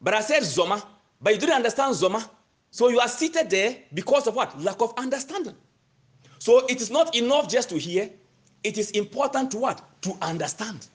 [0.01, 0.83] but I said Zoma,
[1.21, 2.27] but you didn't understand Zoma.
[2.71, 4.61] So you are seated there because of what?
[4.61, 5.55] Lack of understanding.
[6.39, 8.09] So it is not enough just to hear.
[8.63, 9.81] It is important to what?
[10.01, 10.87] To understand.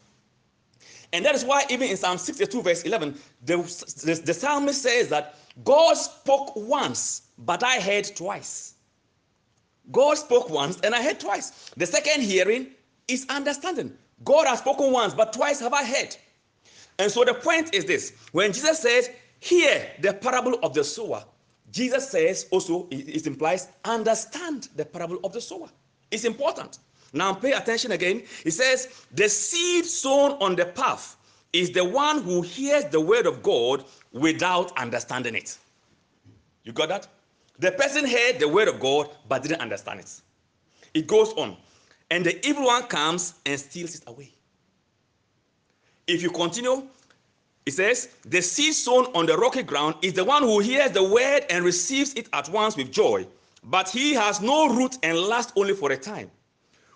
[1.13, 3.57] And that is why even in Psalm 62 verse 11, the,
[4.05, 8.75] the, the psalmist says that God spoke once, but I heard twice.
[9.91, 11.71] God spoke once and I heard twice.
[11.77, 12.69] The second hearing
[13.09, 13.97] is understanding.
[14.25, 16.17] God has spoken once, but twice have I heard.
[16.99, 21.25] And so the point is this when Jesus says, Hear the parable of the sower.
[21.73, 25.69] Jesus says also, it implies, understand the parable of the sower.
[26.11, 26.79] It's important.
[27.15, 28.23] Now pay attention again.
[28.45, 31.17] He says, The seed sown on the path
[31.53, 35.59] is the one who hears the word of God without understanding it.
[36.65, 37.09] You got that?
[37.59, 40.21] The person heard the word of God but didn't understand it.
[40.95, 41.57] It goes on.
[42.11, 44.31] And the evil one comes and steals it away.
[46.07, 46.89] If you continue,
[47.67, 51.03] it says, The seed sown on the rocky ground is the one who hears the
[51.03, 53.27] word and receives it at once with joy,
[53.65, 56.31] but he has no root and lasts only for a time.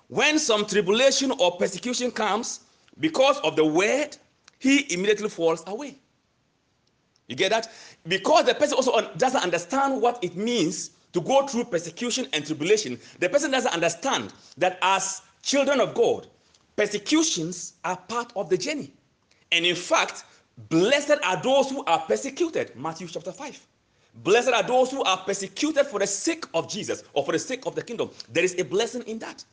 [0.08, 2.60] When some tribulation or persecution comes
[3.00, 4.16] because of the word,
[4.58, 5.98] he immediately falls away.
[7.28, 7.70] You get that?
[8.06, 12.98] Because the person also doesn't understand what it means to go through persecution and tribulation,
[13.18, 16.28] the person doesn't understand that as children of God,
[16.76, 18.92] persecutions are part of the journey.
[19.50, 20.24] And in fact,
[20.68, 22.74] blessed are those who are persecuted.
[22.76, 23.66] Matthew chapter 5.
[24.22, 27.66] Blessed are those who are persecuted for the sake of Jesus or for the sake
[27.66, 28.10] of the kingdom.
[28.32, 29.44] There is a blessing in that.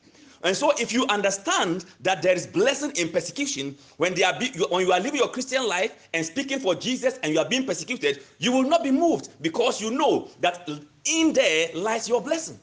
[0.42, 4.50] And so, if you understand that there is blessing in persecution when they are be,
[4.70, 7.64] when you are living your Christian life and speaking for Jesus and you are being
[7.64, 10.68] persecuted, you will not be moved because you know that
[11.06, 12.58] in there lies your blessing.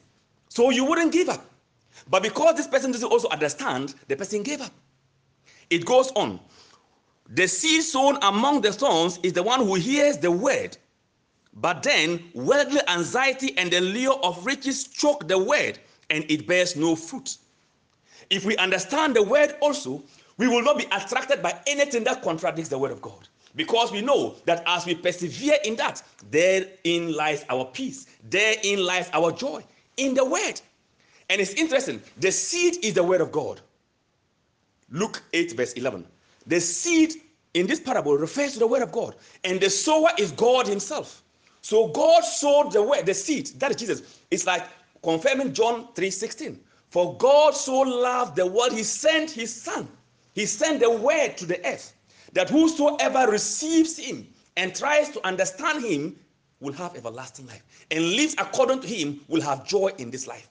[0.48, 1.44] So you wouldn't give up.
[2.08, 4.72] But because this person doesn't also understand, the person gave up.
[5.70, 6.38] It goes on.
[7.34, 10.76] The seed sown among the thorns is the one who hears the word,
[11.54, 15.78] but then worldly anxiety and the lure of riches choke the word,
[16.10, 17.38] and it bears no fruit.
[18.28, 20.02] If we understand the word also,
[20.36, 23.26] we will not be attracted by anything that contradicts the word of God.
[23.56, 29.08] Because we know that as we persevere in that, therein lies our peace, therein lies
[29.14, 29.64] our joy
[29.96, 30.60] in the word.
[31.30, 33.62] And it's interesting, the seed is the word of God.
[34.90, 36.06] Luke 8, verse 11.
[36.46, 37.14] The seed
[37.54, 41.22] in this parable refers to the word of God, and the sower is God Himself.
[41.60, 44.20] So God sowed the word, the seed, that is Jesus.
[44.30, 44.64] It's like
[45.02, 46.60] confirming John 3 16.
[46.88, 49.88] For God so loved the world, He sent His Son.
[50.34, 51.94] He sent the word to the earth
[52.32, 54.26] that whosoever receives him
[54.56, 56.16] and tries to understand him
[56.60, 60.48] will have everlasting life and lives according to him will have joy in this life.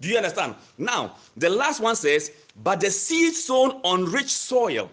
[0.00, 0.54] Do you understand?
[0.76, 2.30] Now, the last one says,
[2.62, 4.90] But the seed sown on rich soil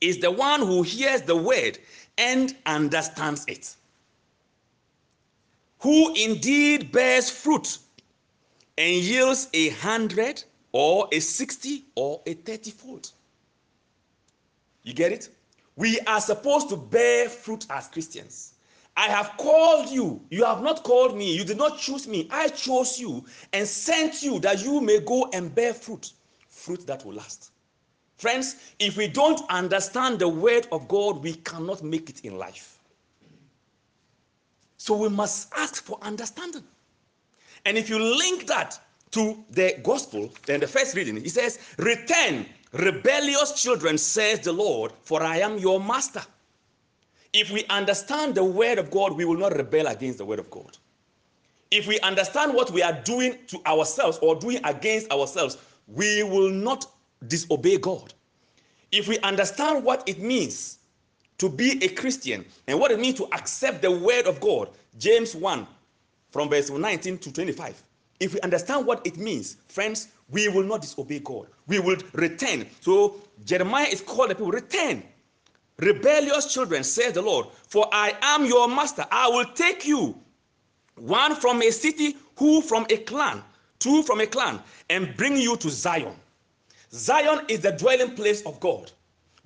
[0.00, 1.78] is the one who hears the word
[2.18, 3.74] and understands it,
[5.78, 7.78] who indeed bears fruit
[8.78, 13.10] and yields a hundred or a sixty or a thirty fold.
[14.82, 15.28] You get it?
[15.76, 18.54] We are supposed to bear fruit as Christians.
[18.96, 20.20] I have called you.
[20.30, 21.34] You have not called me.
[21.34, 22.28] You did not choose me.
[22.30, 26.12] I chose you and sent you that you may go and bear fruit,
[26.48, 27.49] fruit that will last.
[28.20, 32.78] Friends, if we don't understand the word of God, we cannot make it in life.
[34.76, 36.62] So we must ask for understanding.
[37.64, 38.78] And if you link that
[39.12, 44.92] to the gospel, then the first reading, he says, Return Rebellious children, says the Lord,
[45.02, 46.22] for I am your master.
[47.32, 50.50] If we understand the word of God, we will not rebel against the word of
[50.50, 50.76] God.
[51.70, 55.56] If we understand what we are doing to ourselves or doing against ourselves,
[55.88, 56.86] we will not
[57.26, 58.14] disobey God.
[58.92, 60.78] If we understand what it means
[61.38, 65.34] to be a Christian and what it means to accept the word of God, James
[65.34, 65.66] 1
[66.30, 67.82] from verse 19 to 25.
[68.20, 71.46] If we understand what it means, friends, we will not disobey God.
[71.66, 72.66] We will return.
[72.80, 75.02] So Jeremiah is called the people, return.
[75.78, 79.06] Rebellious children, says the Lord, for I am your master.
[79.10, 80.14] I will take you,
[80.96, 83.42] one from a city, who from a clan,
[83.78, 86.14] two from a clan, and bring you to Zion.
[86.92, 88.90] Zion is the dwelling place of God.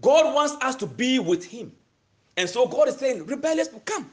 [0.00, 1.72] God wants us to be with Him.
[2.36, 4.10] And so God is saying, rebellious, come.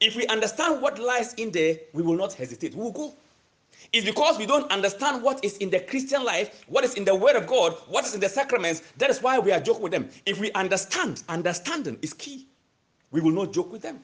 [0.00, 2.74] If we understand what lies in there, we will not hesitate.
[2.74, 3.14] We will go.
[3.92, 7.14] It's because we don't understand what is in the Christian life, what is in the
[7.14, 8.82] Word of God, what is in the sacraments.
[8.98, 10.10] That is why we are joking with them.
[10.26, 12.46] If we understand, understanding is key.
[13.10, 14.00] We will not joke with them.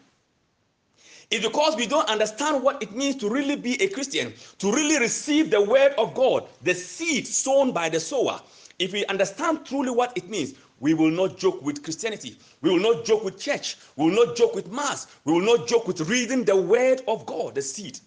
[1.30, 4.98] It's because we don't understand what it means to really be a Christian, to really
[4.98, 8.40] receive the Word of God, the seed sown by the sower.
[8.78, 12.36] If we understand truly what it means, we will not joke with Christianity.
[12.60, 13.76] We will not joke with church.
[13.96, 15.06] We will not joke with Mass.
[15.24, 17.98] We will not joke with reading the Word of God, the seed.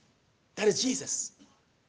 [0.55, 1.31] That is Jesus.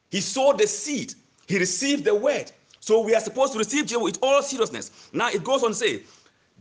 [0.09, 1.13] He sowed the seed,
[1.47, 2.51] he received the word.
[2.79, 5.09] So we are supposed to receive Jesus with all seriousness.
[5.13, 6.03] Now it goes on to say,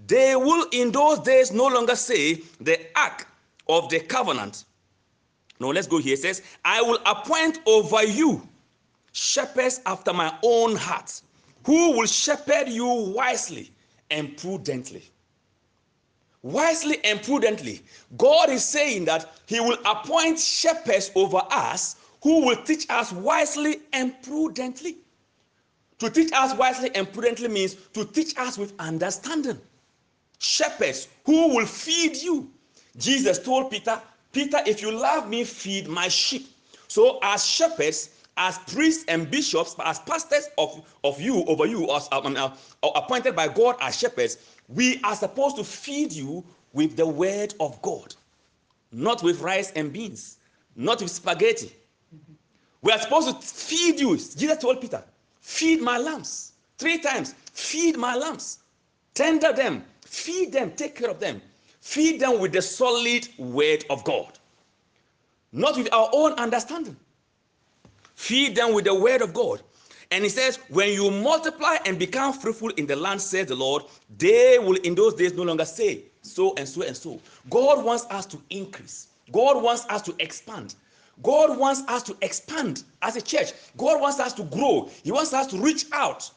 [0.07, 3.26] they will in those days no longer say the ark
[3.69, 4.64] of the covenant.
[5.61, 6.14] No, let's go here.
[6.14, 8.49] It says, I will appoint over you
[9.12, 11.21] shepherds after my own heart,
[11.64, 13.71] who will shepherd you wisely
[14.11, 15.03] and prudently.
[16.43, 17.83] Wisely and prudently.
[18.16, 23.81] God is saying that He will appoint shepherds over us who will teach us wisely
[23.93, 24.99] and prudently.
[25.99, 29.59] To teach us wisely and prudently means to teach us with understanding.
[30.39, 32.51] Shepherds who will feed you.
[32.99, 34.01] Jesus told Peter,
[34.32, 36.49] Peter, if you love me, feed my sheep.
[36.88, 42.09] So, as shepherds, as priests and bishops, as pastors of, of you, over you, as
[42.12, 42.51] um, uh,
[42.94, 44.38] appointed by God as shepherds,
[44.68, 48.14] we are supposed to feed you with the word of God,
[48.92, 50.38] not with rice and beans,
[50.76, 51.72] not with spaghetti.
[52.82, 54.16] We are supposed to feed you.
[54.16, 55.03] Jesus told Peter,
[55.40, 56.53] Feed my lambs.
[56.76, 57.34] Three times.
[57.55, 58.59] Feed my lambs.
[59.14, 59.84] Tender them.
[60.03, 60.72] Feed them.
[60.72, 61.40] Take care of them.
[61.81, 64.39] Feed them with the solid word of God,
[65.53, 66.97] not with our own understanding.
[68.14, 69.62] Feed them with the word of God.
[70.11, 73.85] And he says, When you multiply and become fruitful in the land, says the Lord,
[74.16, 77.20] they will in those days no longer say so and so and so.
[77.51, 80.74] God wants us to increase, God wants us to expand.
[81.22, 83.53] God wants us to expand as a church.
[83.76, 84.89] God wants us to grow.
[85.03, 86.31] He wants us to reach out.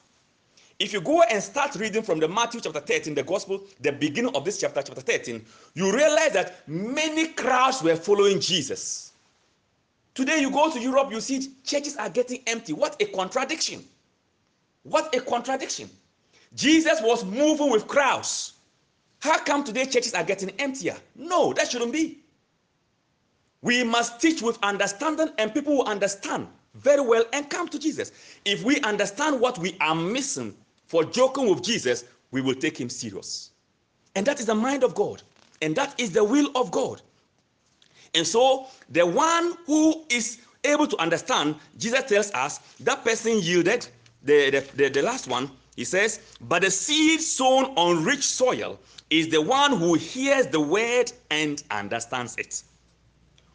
[0.82, 4.36] If you go and start reading from the Matthew chapter 13, the gospel, the beginning
[4.36, 9.12] of this chapter, chapter 13, you realize that many crowds were following Jesus.
[10.16, 12.74] Today, you go to Europe, you see churches are getting empty.
[12.74, 13.86] What a contradiction!
[14.82, 15.88] What a contradiction.
[16.56, 18.54] Jesus was moving with crowds.
[19.20, 20.96] How come today churches are getting emptier?
[21.16, 22.18] No, that shouldn't be.
[23.62, 28.12] We must teach with understanding, and people will understand very well and come to Jesus.
[28.46, 30.56] If we understand what we are missing
[30.92, 33.52] for joking with Jesus, we will take him serious.
[34.14, 35.24] And that is the mind of God,
[35.62, 37.02] and that is the will of God.
[38.14, 43.88] And so, the one who is able to understand, Jesus tells us that person yielded,
[44.24, 48.78] the, the, the, the last one, he says, But the seed sown on rich soil
[49.10, 52.64] is the one who hears the word and understands it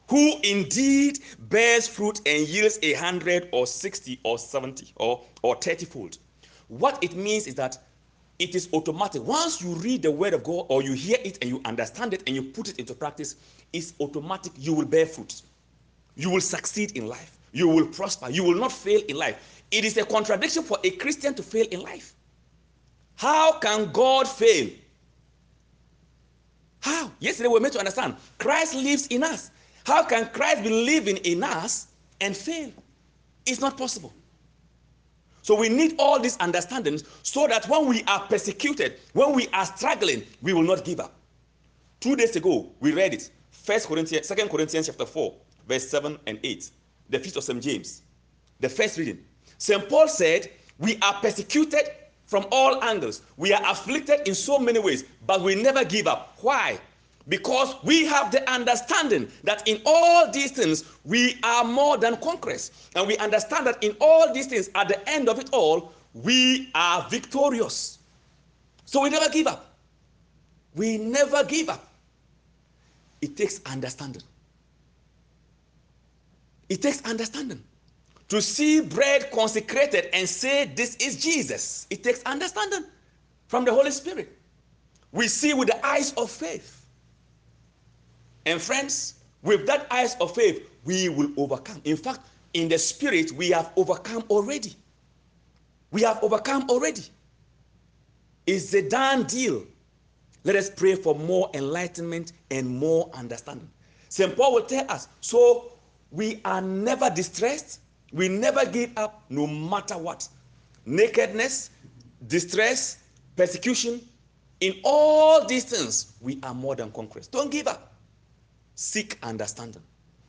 [0.08, 1.18] who indeed
[1.48, 6.18] bears fruit and yields a hundred or sixty or seventy or, or thirty fold.
[6.68, 7.78] What it means is that
[8.38, 9.22] it is automatic.
[9.22, 12.22] Once you read the word of God or you hear it and you understand it
[12.26, 13.36] and you put it into practice,
[13.72, 14.52] it's automatic.
[14.56, 15.42] You will bear fruit.
[16.16, 17.38] You will succeed in life.
[17.52, 18.30] You will prosper.
[18.30, 19.62] You will not fail in life.
[19.70, 22.14] It is a contradiction for a Christian to fail in life.
[23.16, 24.70] How can God fail?
[26.80, 27.10] How?
[27.18, 29.50] Yesterday we were meant to understand Christ lives in us.
[29.84, 31.88] How can Christ be living in us
[32.20, 32.70] and fail?
[33.46, 34.12] It's not possible.
[35.46, 39.64] So we need all these understandings so that when we are persecuted, when we are
[39.64, 41.14] struggling, we will not give up.
[42.00, 43.30] Two days ago, we read it.
[43.52, 45.32] First Corinthians, Second Corinthians chapter 4,
[45.68, 46.68] verse 7 and 8.
[47.10, 47.62] The feast of St.
[47.62, 48.02] James.
[48.58, 49.20] The first reading.
[49.58, 49.88] St.
[49.88, 51.92] Paul said, We are persecuted
[52.24, 53.22] from all angles.
[53.36, 56.38] We are afflicted in so many ways, but we never give up.
[56.40, 56.80] Why?
[57.28, 62.70] Because we have the understanding that in all these things we are more than conquerors.
[62.94, 66.70] And we understand that in all these things at the end of it all we
[66.74, 67.98] are victorious.
[68.84, 69.74] So we never give up.
[70.74, 71.88] We never give up.
[73.20, 74.22] It takes understanding.
[76.68, 77.62] It takes understanding.
[78.28, 82.84] To see bread consecrated and say this is jesus it takes understanding
[83.46, 84.36] from the holy spirit.
[85.12, 86.75] We see with the eyes of faith
[88.46, 91.82] and friends, with that eyes of faith, we will overcome.
[91.84, 92.20] In fact,
[92.54, 94.74] in the spirit, we have overcome already.
[95.90, 97.02] We have overcome already.
[98.46, 99.64] It's a done deal.
[100.44, 103.68] Let us pray for more enlightenment and more understanding.
[104.08, 104.36] St.
[104.36, 105.72] Paul will tell us so
[106.12, 107.80] we are never distressed,
[108.12, 110.28] we never give up no matter what.
[110.86, 111.70] Nakedness,
[112.28, 112.98] distress,
[113.34, 114.00] persecution,
[114.60, 117.26] in all these things, we are more than conquerors.
[117.26, 117.85] Don't give up
[118.76, 119.82] seek understanding.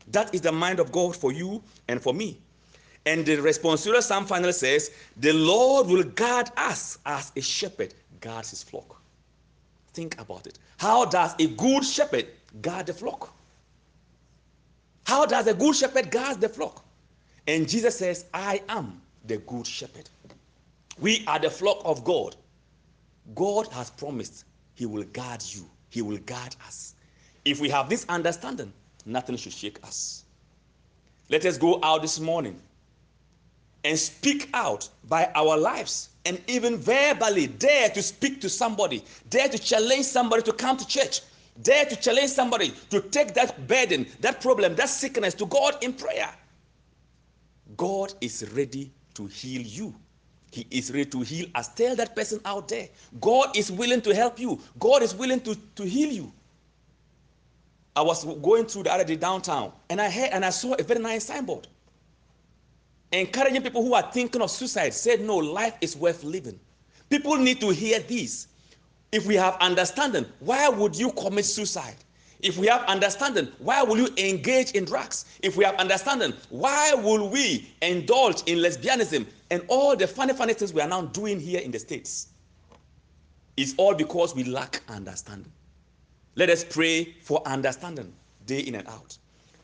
[0.08, 2.40] That is the mind of God for you and for me.
[3.06, 8.50] And the responsorial psalm finally says, The Lord will guard us as a shepherd guards
[8.50, 9.02] his flock.
[9.94, 10.60] Think about it.
[10.78, 12.28] How does a good shepherd
[12.62, 13.34] guard the flock?
[15.06, 16.84] How does a good shepherd guard the flock?
[17.48, 20.10] And Jesus says, I am the good shepherd.
[21.00, 22.36] We are the flock of God.
[23.36, 24.44] God has promised
[24.76, 26.94] he will guard you, he will guard us.
[27.48, 28.74] If we have this understanding,
[29.06, 30.26] nothing should shake us.
[31.30, 32.60] Let us go out this morning
[33.86, 39.48] and speak out by our lives and even verbally dare to speak to somebody, dare
[39.48, 41.22] to challenge somebody to come to church,
[41.62, 45.94] dare to challenge somebody to take that burden, that problem, that sickness to God in
[45.94, 46.30] prayer.
[47.78, 49.96] God is ready to heal you.
[50.52, 51.70] He is ready to heal us.
[51.70, 52.90] Tell that person out there.
[53.22, 54.60] God is willing to help you.
[54.80, 56.34] God is willing to, to heal you.
[57.98, 60.84] I was going through the other day downtown and I heard and I saw a
[60.84, 61.68] very nice signboard.
[63.12, 66.60] encouraging people who are thinking of suicide, said, No, life is worth living.
[67.10, 68.50] People need to hear this.
[69.12, 71.96] If we have understanding, why would you commit suicide?
[72.40, 75.26] If we have understanding, why will you engage in drugs?
[75.42, 80.54] If we have understanding, why will we indulge in lesbianism and all the funny, funny
[80.54, 82.28] things we are now doing here in the States?
[83.56, 85.52] It's all because we lack understanding.
[86.38, 88.14] Let us pray for understanding
[88.46, 89.18] day in and out.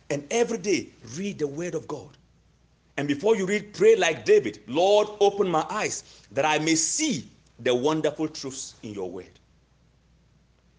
[0.09, 2.17] And every day, read the word of God.
[2.97, 7.29] And before you read, pray like David Lord, open my eyes that I may see
[7.59, 9.39] the wonderful truths in your word.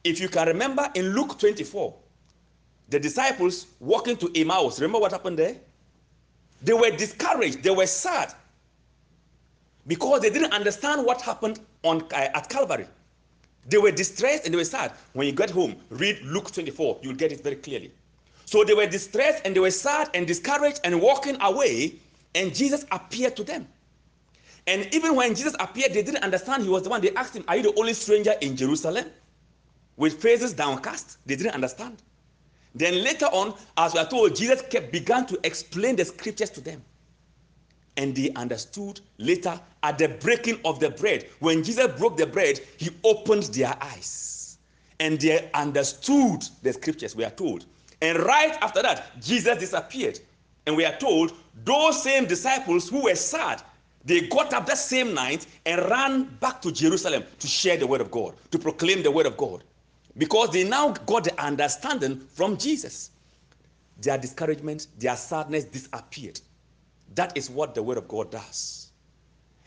[0.02, 1.94] If you can remember in Luke 24,
[2.88, 5.56] the disciples walking to Emmaus, remember what happened there?
[6.60, 8.34] They were discouraged, they were sad
[9.86, 12.86] because they didn't understand what happened on, uh, at Calvary.
[13.68, 14.92] They were distressed and they were sad.
[15.12, 17.92] When you get home, read Luke 24, you'll get it very clearly.
[18.44, 21.96] So they were distressed and they were sad and discouraged and walking away,
[22.34, 23.66] and Jesus appeared to them.
[24.66, 27.00] And even when Jesus appeared, they didn't understand he was the one.
[27.00, 29.06] They asked him, Are you the only stranger in Jerusalem?
[29.96, 31.18] With faces downcast.
[31.26, 32.02] They didn't understand.
[32.74, 36.60] Then later on, as we are told, Jesus kept, began to explain the scriptures to
[36.60, 36.82] them.
[37.96, 41.28] And they understood later at the breaking of the bread.
[41.38, 44.58] When Jesus broke the bread, he opened their eyes.
[45.00, 47.66] And they understood the scriptures, we are told.
[48.02, 50.20] And right after that, Jesus disappeared.
[50.66, 51.32] And we are told
[51.64, 53.62] those same disciples who were sad,
[54.04, 58.00] they got up that same night and ran back to Jerusalem to share the word
[58.00, 59.64] of God, to proclaim the word of God.
[60.18, 63.10] Because they now got the understanding from Jesus.
[64.00, 66.40] Their discouragement, their sadness disappeared.
[67.14, 68.90] That is what the word of God does.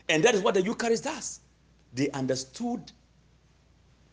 [0.08, 1.40] And that is what the Eucharist does.
[1.94, 2.92] They understood,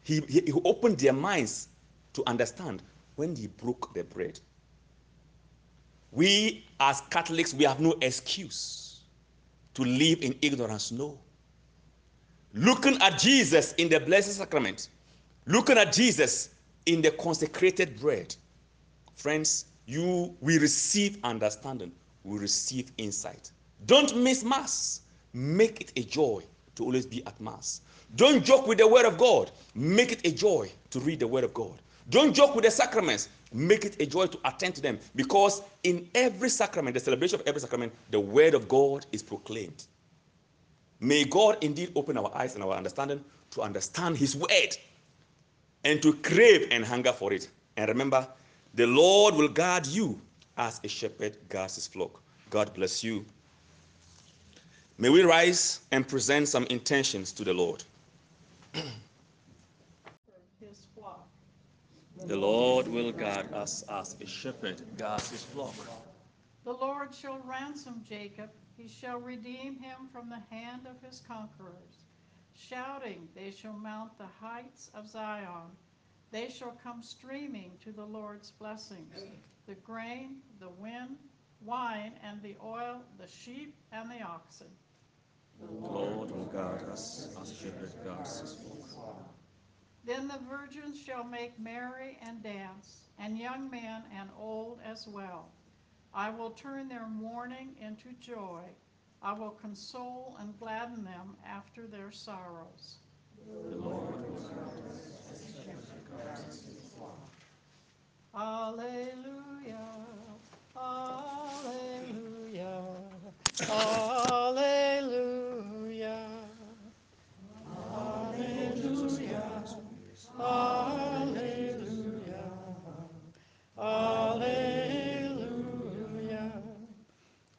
[0.04, 1.70] he, he opened their minds
[2.14, 2.82] to understand
[3.16, 4.40] when he broke the bread.
[6.12, 9.02] We as Catholics, we have no excuse
[9.74, 10.92] to live in ignorance.
[10.92, 11.20] No.
[12.54, 14.90] Looking at Jesus in the Blessed Sacrament,
[15.46, 16.50] looking at Jesus
[16.86, 18.34] in the consecrated bread,
[19.16, 21.92] friends, you will receive understanding,
[22.26, 23.52] we receive insight.
[23.86, 25.02] Don't miss Mass.
[25.34, 26.44] Make it a joy
[26.76, 27.82] to always be at Mass.
[28.16, 29.52] Don't joke with the Word of God.
[29.76, 31.82] Make it a joy to read the Word of God.
[32.10, 33.30] Don't joke with the sacraments.
[33.54, 37.48] Make it a joy to attend to them because in every sacrament, the celebration of
[37.48, 39.86] every sacrament, the Word of God is proclaimed.
[41.00, 44.78] May God indeed open our eyes and our understanding to understand His Word
[45.84, 47.50] and to crave and hunger for it.
[47.78, 48.28] And remember,
[48.74, 50.20] the Lord will guard you
[50.58, 52.22] as a shepherd guards his flock.
[52.49, 53.26] God bless you.
[54.97, 57.84] May we rise and present some intentions to the Lord.
[62.26, 65.76] The Lord will guard us as a shepherd guards his flock.
[66.64, 72.06] The Lord shall ransom Jacob, he shall redeem him from the hand of his conquerors.
[72.56, 75.70] Shouting, they shall mount the heights of Zion.
[76.32, 79.14] They shall come streaming to the Lord's blessings
[79.68, 81.18] the grain, the wind,
[81.61, 84.68] wine, and the oil, the sheep, and the oxen.
[85.59, 88.55] The Lord will guard us as shepherd guards his
[88.93, 89.34] flock.
[90.05, 95.49] Then the virgins shall make merry and dance, and young men and old as well.
[96.13, 98.61] I will turn their mourning into joy.
[99.22, 102.97] I will console and gladden them after their sorrows.
[103.47, 106.85] The Lord will guard us as shepherd guards his flock.
[108.36, 109.16] Alleluia.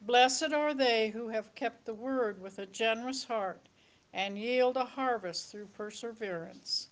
[0.01, 3.67] Blessed are they who have kept the word with a generous heart
[4.13, 6.89] and yield a harvest through perseverance.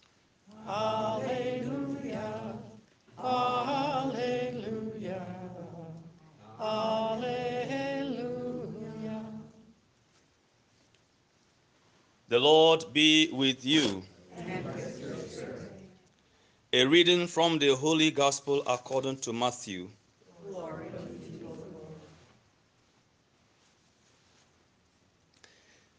[0.68, 2.56] Alleluia.
[12.28, 14.03] The Lord be with you.
[16.74, 19.89] A reading from the Holy Gospel according to Matthew.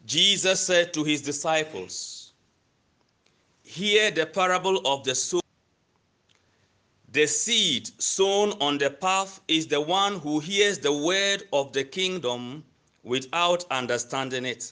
[0.05, 2.31] Jesus said to his disciples,
[3.63, 5.41] Hear the parable of the sower.
[7.17, 11.83] The seed sown on the path is the one who hears the word of the
[11.83, 12.63] kingdom
[13.01, 14.71] without understanding it.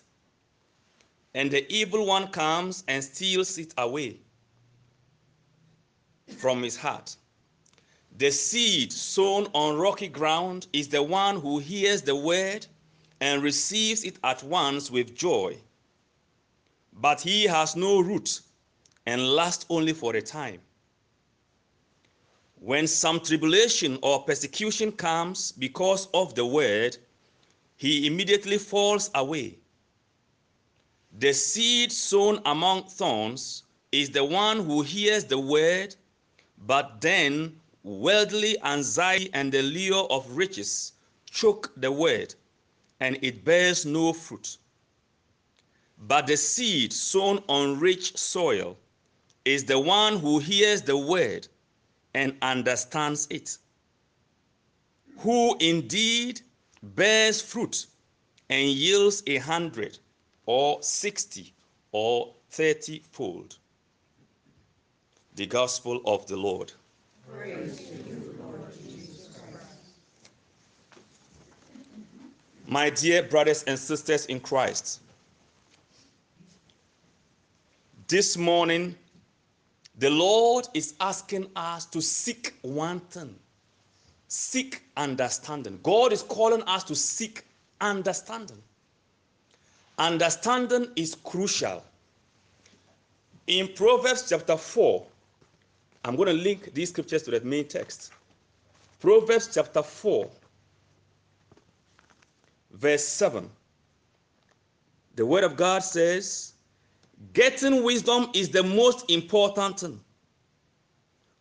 [1.33, 4.19] And the evil one comes and steals it away
[6.37, 7.15] from his heart.
[8.15, 12.67] The seed sown on rocky ground is the one who hears the word
[13.21, 15.57] and receives it at once with joy.
[16.93, 18.41] But he has no root
[19.07, 20.61] and lasts only for a time.
[22.59, 26.97] When some tribulation or persecution comes because of the word,
[27.75, 29.59] he immediately falls away.
[31.19, 35.95] The seed sown among thorns is the one who hears the word,
[36.65, 40.93] but then worldly anxiety and the lure of riches
[41.29, 42.33] choke the word,
[42.99, 44.57] and it bears no fruit.
[45.97, 48.77] But the seed sown on rich soil
[49.43, 51.47] is the one who hears the word
[52.15, 53.57] and understands it,
[55.19, 56.39] who indeed
[56.81, 57.85] bears fruit
[58.49, 59.99] and yields a hundred
[60.45, 61.53] or sixty
[61.91, 63.57] or thirty fold.
[65.35, 66.71] The gospel of the Lord.
[67.29, 67.69] Lord
[72.67, 75.01] My dear brothers and sisters in Christ,
[78.07, 78.95] this morning
[79.99, 83.35] the Lord is asking us to seek one thing
[84.35, 85.79] seek understanding.
[85.83, 87.43] God is calling us to seek
[87.81, 88.61] understanding.
[89.97, 91.83] Understanding is crucial.
[93.47, 95.05] In Proverbs chapter 4,
[96.03, 98.11] I'm going to link these scriptures to the main text.
[98.99, 100.29] Proverbs chapter 4,
[102.71, 103.49] verse 7.
[105.15, 106.53] The word of God says,
[107.33, 109.99] Getting wisdom is the most important thing.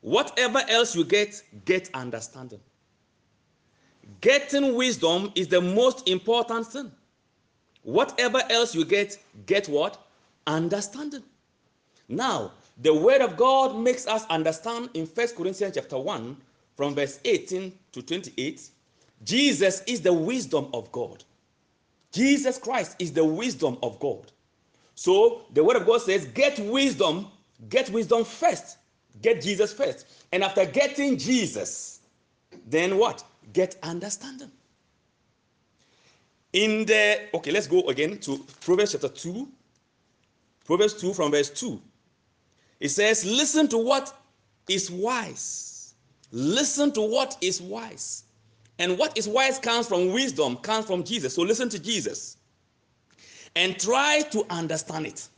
[0.01, 2.61] Whatever else you get, get understanding.
[4.21, 6.93] Getting wisdom is the most important thing.
[7.83, 10.07] Whatever else you get, get what?
[10.47, 11.23] Understanding.
[12.09, 12.53] Now,
[12.83, 16.37] the word of God makes us understand in First Corinthians chapter 1,
[16.77, 18.69] from verse 18 to 28,
[19.25, 21.25] Jesus is the wisdom of God.
[22.13, 24.33] Jesus Christ is the wisdom of God.
[24.95, 27.29] So the word of God says, get wisdom,
[27.69, 28.79] get wisdom first.
[29.23, 30.07] Get Jesus first.
[30.33, 32.01] And after getting Jesus,
[32.67, 33.25] then what?
[33.53, 34.51] Get understanding.
[36.53, 39.49] In the, okay, let's go again to Proverbs chapter 2.
[40.65, 41.81] Proverbs 2 from verse 2.
[42.81, 44.17] It says, Listen to what
[44.69, 45.95] is wise.
[46.31, 48.25] Listen to what is wise.
[48.79, 51.35] And what is wise comes from wisdom, comes from Jesus.
[51.35, 52.39] So listen to Jesus
[53.57, 55.29] and try to understand it.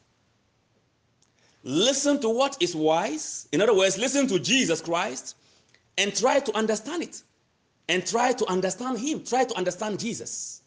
[1.63, 3.49] Listen to what is wise.
[3.53, 5.37] In other words, listen to Jesus Christ
[5.99, 7.23] and try to understand it.
[7.89, 9.23] And try to understand Him.
[9.25, 10.63] Try to understand Jesus.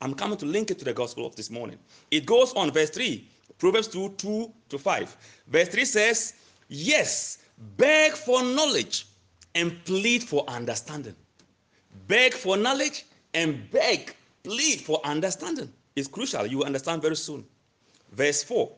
[0.00, 1.78] I'm coming to link it to the gospel of this morning.
[2.10, 3.26] It goes on, verse 3,
[3.58, 5.16] Proverbs 2 2 to 5.
[5.48, 6.34] Verse 3 says,
[6.68, 7.38] Yes,
[7.76, 9.06] beg for knowledge
[9.54, 11.14] and plead for understanding.
[12.08, 16.46] Beg for knowledge and beg, plead for understanding is crucial.
[16.46, 17.44] You understand very soon.
[18.12, 18.70] Verse 4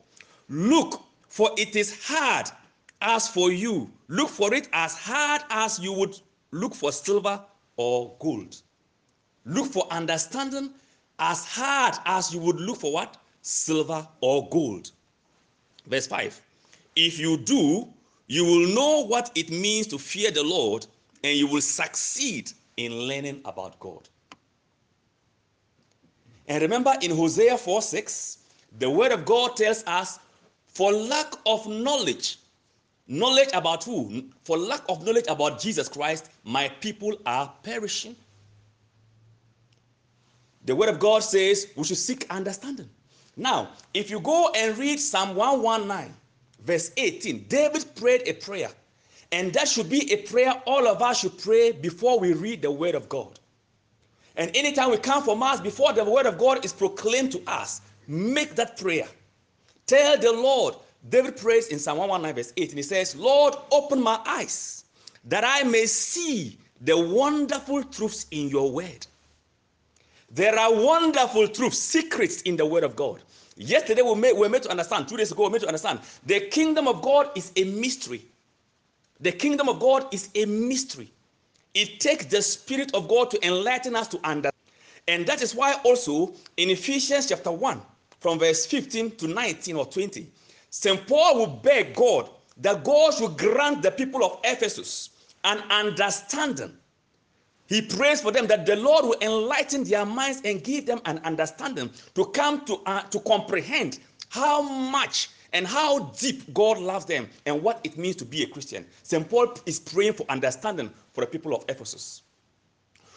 [0.49, 2.51] Look, for it is hard
[3.01, 3.91] as for you.
[4.09, 6.19] Look for it as hard as you would
[6.53, 7.41] look for silver
[7.77, 8.57] or gold.
[9.45, 10.71] Look for understanding
[11.19, 13.17] as hard as you would look for what?
[13.43, 14.91] Silver or gold.
[15.87, 16.41] Verse 5
[16.97, 17.89] If you do,
[18.29, 20.87] you will know what it means to fear the Lord
[21.23, 24.09] and you will succeed in learning about God.
[26.49, 28.38] And remember in Hosea 4 6,
[28.78, 30.18] the word of God tells us,
[30.68, 32.38] for lack of knowledge,
[33.09, 34.24] knowledge about who?
[34.44, 38.14] For lack of knowledge about Jesus Christ, my people are perishing.
[40.66, 42.88] The word of God says we should seek understanding.
[43.36, 46.14] Now, if you go and read Psalm 119,
[46.64, 48.70] verse 18, David prayed a prayer.
[49.32, 52.70] And that should be a prayer all of us should pray before we read the
[52.70, 53.38] word of God.
[54.37, 57.80] And anytime we come for Mass, before the word of God is proclaimed to us,
[58.07, 59.09] make that prayer.
[59.87, 60.74] Tell the Lord,
[61.09, 64.84] David prays in Psalm 119, verse 8, and he says, Lord, open my eyes
[65.24, 69.07] that I may see the wonderful truths in your word.
[70.30, 73.22] There are wonderful truths, secrets in the word of God.
[73.57, 75.68] Yesterday we made, we were made to understand, two days ago we were made to
[75.68, 78.22] understand, the kingdom of God is a mystery.
[79.20, 81.11] The kingdom of God is a mystery.
[81.77, 84.55] It takes the Spirit of God to enlighten us to understand.
[85.09, 87.83] And that is why also in Ephesians chapter 1,
[88.18, 90.27] from verse 15 to 19 or 20,
[90.70, 91.07] St.
[91.07, 95.11] Paul will beg God that God should grant the people of Ephesus
[95.45, 96.72] an understanding.
[97.66, 101.18] He prays for them that the Lord will enlighten their minds and give them an
[101.24, 103.99] understanding to come to, uh, to comprehend
[104.31, 108.47] how much and how deep God loves them and what it means to be a
[108.47, 108.87] Christian.
[109.03, 109.29] St.
[109.29, 112.23] Paul is praying for understanding for the people of Ephesus.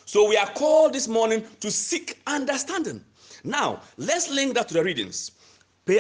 [0.06, 3.04] So we are called this morning to seek understanding.
[3.43, 5.32] Now, let's link that to the readings.
[5.86, 6.00] Pay,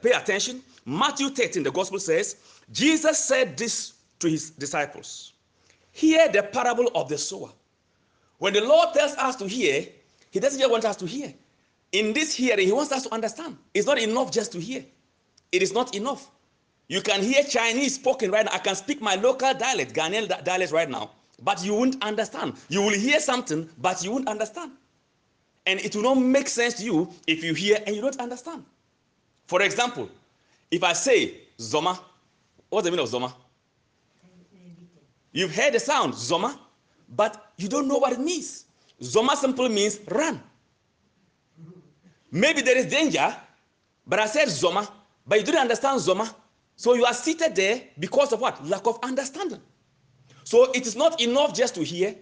[0.00, 0.62] pay attention.
[0.86, 2.36] Matthew 13, the gospel says,
[2.70, 5.32] Jesus said this to his disciples
[5.90, 7.50] Hear the parable of the sower.
[8.38, 9.86] When the Lord tells us to hear,
[10.30, 11.34] He doesn't just want us to hear.
[11.90, 13.58] In this hearing, He wants us to understand.
[13.74, 14.84] It's not enough just to hear,
[15.50, 16.30] it is not enough.
[16.86, 18.52] You can hear Chinese spoken right now.
[18.52, 21.10] I can speak my local dialect, Ghanaian dialect right now,
[21.42, 22.54] but you won't understand.
[22.68, 24.72] You will hear something, but you won't understand.
[25.66, 28.64] And it will not make sense to you if you hear and you don't understand.
[29.46, 30.08] For example,
[30.70, 31.98] if I say Zoma,
[32.68, 33.32] what's the meaning of Zoma?
[35.32, 36.58] You've heard the sound Zoma,
[37.16, 38.64] but you don't know what it means.
[39.00, 40.42] Zoma simply means run.
[42.30, 43.34] Maybe there is danger,
[44.06, 44.88] but I said Zoma,
[45.26, 46.32] but you didn't understand Zoma.
[46.76, 48.64] So you are seated there because of what?
[48.66, 49.60] Lack of understanding.
[50.44, 52.14] So it is not enough just to hear,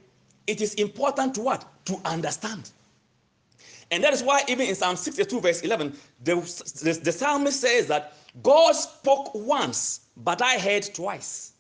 [0.47, 1.65] it is important to what?
[1.87, 2.71] To understand.
[3.91, 6.35] And that is why, even in Psalm 62, verse 11, the,
[6.83, 11.53] the, the psalmist says that God spoke once, but I heard twice.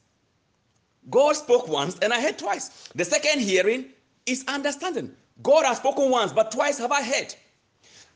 [1.10, 2.90] God spoke once and I heard twice.
[2.94, 3.86] The second hearing
[4.26, 5.14] is understanding.
[5.42, 7.34] God has spoken once, but twice have I heard.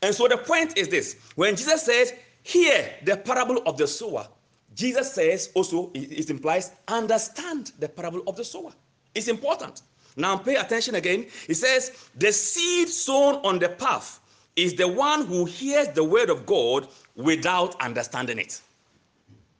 [0.01, 2.13] And so the point is this when Jesus says,
[2.43, 4.27] Hear the parable of the sower,
[4.75, 8.71] Jesus says also, it implies, understand the parable of the sower.
[9.13, 9.83] It's important.
[10.15, 11.27] Now pay attention again.
[11.47, 14.19] He says, The seed sown on the path
[14.55, 18.61] is the one who hears the word of God without understanding it.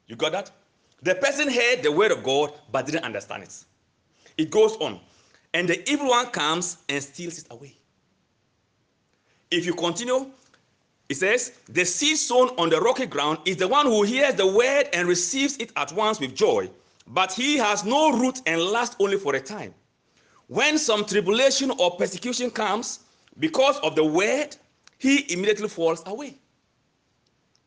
[0.08, 0.52] You got that?
[1.02, 3.64] The person heard the word of God but didn't understand it.
[4.38, 5.00] It goes on.
[5.54, 7.76] And the evil one comes and steals it away.
[9.52, 10.32] If you continue,
[11.14, 14.48] it says, The seed sown on the rocky ground is the one who hears the
[14.48, 16.70] word and receives it at once with joy,
[17.08, 19.76] but he has no root and lasts only for a time.
[20.48, 23.02] When some tribulation or persecution comes
[23.40, 24.56] because of the word,
[24.98, 26.36] he immediately falls away.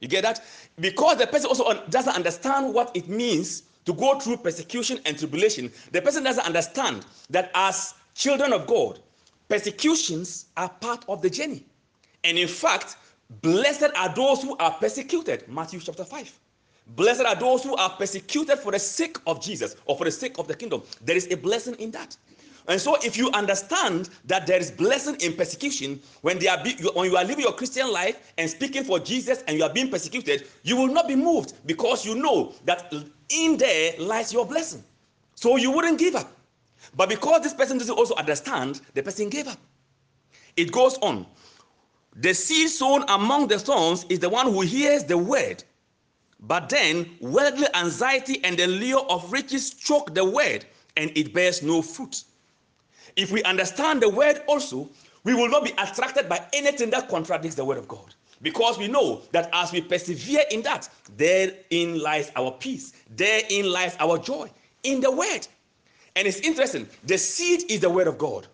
[0.00, 0.44] You get that?
[0.80, 5.70] Because the person also doesn't understand what it means to go through persecution and tribulation,
[5.92, 8.98] the person doesn't understand that as children of God,
[9.48, 11.64] persecutions are part of the journey.
[12.24, 12.96] And in fact,
[13.42, 15.48] blessed are those who are persecuted.
[15.48, 16.40] Matthew chapter 5.
[16.88, 20.38] Blessed are those who are persecuted for the sake of Jesus or for the sake
[20.38, 20.82] of the kingdom.
[21.02, 22.16] There is a blessing in that.
[22.68, 26.74] And so, if you understand that there is blessing in persecution when they are be,
[26.94, 29.88] when you are living your Christian life and speaking for Jesus and you are being
[29.88, 32.92] persecuted, you will not be moved because you know that
[33.28, 34.82] in there lies your blessing.
[35.36, 36.32] So you wouldn't give up.
[36.96, 39.58] But because this person doesn't also understand, the person gave up.
[40.56, 41.26] It goes on.
[42.18, 45.62] The seed sown among the thorns is the one who hears the word,
[46.40, 50.64] but then worldly anxiety and the lure of riches choke the word,
[50.96, 52.24] and it bears no fruit.
[53.16, 54.88] If we understand the word also,
[55.24, 58.14] we will not be attracted by anything that contradicts the word of God.
[58.40, 63.94] Because we know that as we persevere in that, therein lies our peace, therein lies
[63.98, 64.50] our joy
[64.84, 65.46] in the word.
[66.14, 68.46] And it's interesting, the seed is the word of God.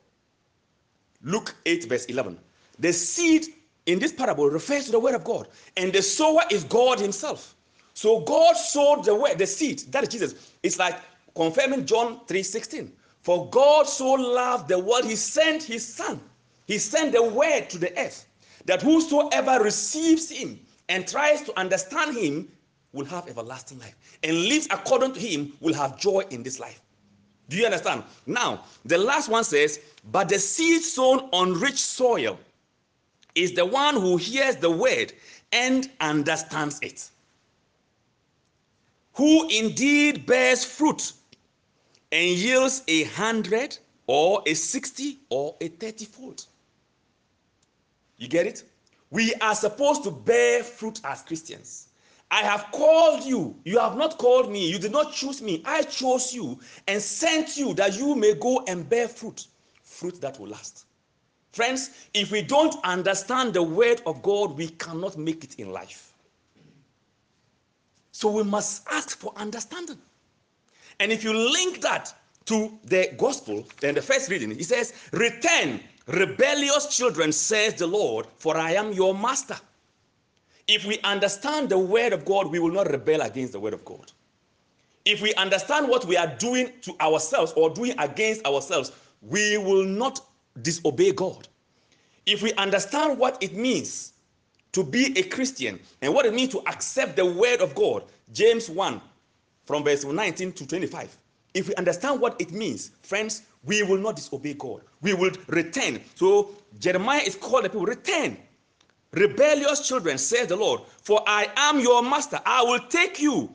[1.23, 2.39] Luke 8, verse 11.
[2.83, 3.47] The seed
[3.87, 7.55] in this parable refers to the word of God, and the sower is God Himself.
[7.95, 10.51] So God sowed the word, the seed, that is Jesus.
[10.65, 10.99] It's like
[11.37, 12.93] confirming John 3 16.
[13.21, 16.21] For God so loved the world, he sent his son.
[16.67, 18.27] He sent the word to the earth
[18.65, 20.59] that whosoever receives him
[20.89, 22.49] and tries to understand him
[22.93, 26.81] will have everlasting life and lives according to him will have joy in this life.
[27.49, 28.03] Do you understand?
[28.27, 29.79] Now, the last one says,
[30.11, 32.39] But the seed sown on rich soil
[33.35, 35.13] is the one who hears the word
[35.53, 37.11] and understands it,
[39.15, 41.13] who indeed bears fruit
[42.11, 46.47] and yields a hundred or a 60 or a 30 fold.
[48.19, 48.65] You get it?
[49.11, 51.89] We are supposed to bear fruit as Christians.
[52.31, 53.55] I have called you.
[53.65, 54.71] You have not called me.
[54.71, 55.63] You did not choose me.
[55.67, 56.59] I chose you
[56.89, 59.47] and sent you that you may go and bear fruit,
[59.83, 60.87] fruit that will last.
[61.53, 66.13] Friends, if we don't understand the word of God, we cannot make it in life.
[68.13, 69.99] So we must ask for understanding.
[71.01, 72.15] And if you link that
[72.47, 78.27] to the gospel, then the first reading, he says, Return, rebellious children, says the Lord,
[78.39, 79.57] for I am your master.
[80.69, 83.85] If we understand the word of God, we will not rebel against the word of
[83.85, 84.13] God.
[85.05, 89.85] If we understand what we are doing to ourselves or doing against ourselves, we will
[89.85, 90.21] not
[90.61, 91.49] disobey God.
[92.27, 94.13] If we understand what it means
[94.73, 98.69] to be a Christian and what it means to accept the word of God, James
[98.69, 99.01] 1
[99.65, 101.17] from verse 19 to 25.
[101.55, 104.83] if we understand what it means, friends, we will not disobey God.
[105.03, 106.01] We will return.
[106.15, 108.37] So Jeremiah is called the people, return.
[109.13, 112.41] Rebellious children, says the Lord, for I am your master.
[112.47, 113.53] I will take you,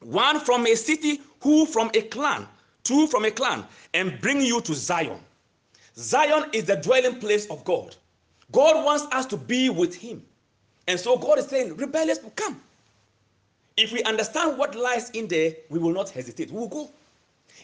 [0.00, 2.48] one from a city, who from a clan,
[2.82, 3.64] two from a clan,
[3.94, 5.20] and bring you to Zion.
[5.96, 7.96] Zion is the dwelling place of God.
[8.50, 10.22] God wants us to be with Him.
[10.88, 12.60] And so God is saying, rebellious, come.
[13.76, 16.50] If we understand what lies in there, we will not hesitate.
[16.50, 16.90] We will go.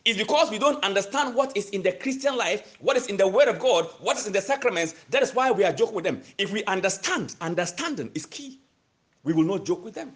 [0.05, 3.27] It's because we don't understand what is in the Christian life, what is in the
[3.27, 4.95] Word of God, what is in the sacraments.
[5.11, 6.23] That is why we are joking with them.
[6.39, 8.59] If we understand, understanding is key.
[9.25, 10.15] We will not joke with them.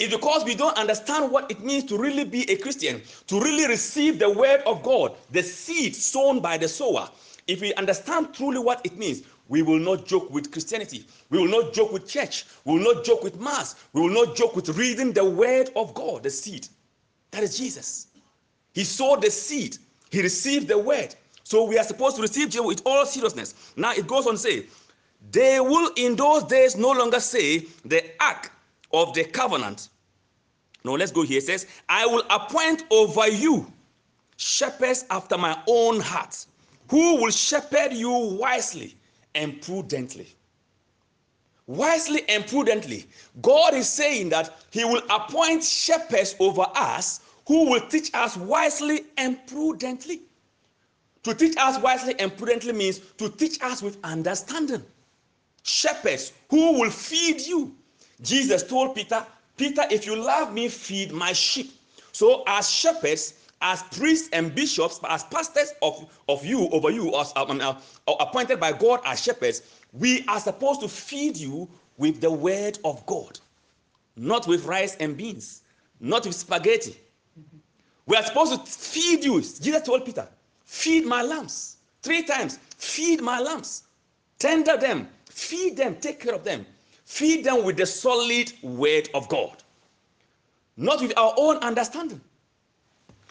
[0.00, 3.66] It's because we don't understand what it means to really be a Christian, to really
[3.66, 7.10] receive the Word of God, the seed sown by the sower.
[7.46, 11.04] If we understand truly what it means, we will not joke with Christianity.
[11.28, 12.46] We will not joke with church.
[12.64, 13.74] We will not joke with Mass.
[13.92, 16.66] We will not joke with reading the Word of God, the seed.
[17.32, 18.06] That is Jesus.
[18.72, 19.76] He sowed the seed,
[20.10, 21.14] he received the Word.
[21.44, 23.54] So we are supposed to receive Jesus with all seriousness.
[23.76, 24.66] Now it goes on to say,
[25.30, 28.50] they will in those days no longer say the ark
[28.92, 29.89] of the covenant.
[30.84, 31.38] No, let's go here.
[31.38, 33.70] It says, I will appoint over you
[34.36, 36.46] shepherds after my own heart,
[36.88, 38.96] who will shepherd you wisely
[39.34, 40.34] and prudently.
[41.66, 43.06] Wisely and prudently.
[43.42, 49.04] God is saying that He will appoint shepherds over us who will teach us wisely
[49.18, 50.22] and prudently.
[51.24, 54.82] To teach us wisely and prudently means to teach us with understanding.
[55.62, 57.76] Shepherds who will feed you.
[58.22, 59.24] Jesus told Peter,
[59.60, 61.70] Peter, if you love me, feed my sheep.
[62.12, 67.30] So, as shepherds, as priests and bishops, as pastors of, of you, over you, as
[67.36, 67.74] um, uh,
[68.20, 69.60] appointed by God as shepherds,
[69.92, 73.38] we are supposed to feed you with the word of God,
[74.16, 75.60] not with rice and beans,
[76.00, 76.98] not with spaghetti.
[78.06, 79.42] We are supposed to feed you.
[79.42, 80.26] Jesus told Peter,
[80.64, 81.76] Feed my lambs.
[82.00, 83.82] Three times, feed my lambs.
[84.38, 86.64] Tender them, feed them, take care of them.
[87.10, 89.64] Feed them with the solid word of God,
[90.76, 92.20] not with our own understanding.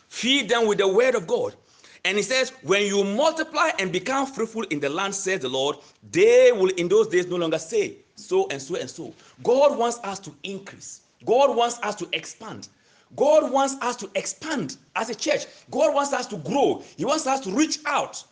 [0.09, 1.55] Feed them with the word of God.
[2.03, 5.77] And he says, When you multiply and become fruitful in the land, says the Lord,
[6.11, 9.13] they will in those days no longer say so and so and so.
[9.43, 12.67] God wants us to increase, God wants us to expand.
[13.15, 15.45] God wants us to expand as a church.
[15.71, 16.83] God wants us to grow.
[16.97, 18.23] He wants us to reach out.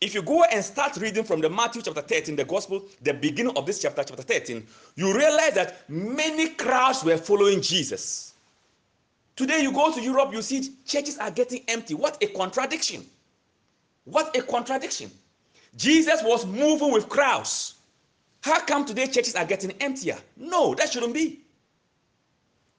[0.00, 3.54] If you go and start reading from the Matthew chapter 13, the gospel, the beginning
[3.56, 8.32] of this chapter, chapter 13, you realize that many crowds were following Jesus.
[9.36, 11.92] Today, you go to Europe, you see churches are getting empty.
[11.92, 13.04] What a contradiction!
[14.04, 15.10] What a contradiction.
[15.76, 17.74] Jesus was moving with crowds.
[18.40, 20.16] How come today churches are getting emptier?
[20.36, 21.40] No, that shouldn't be.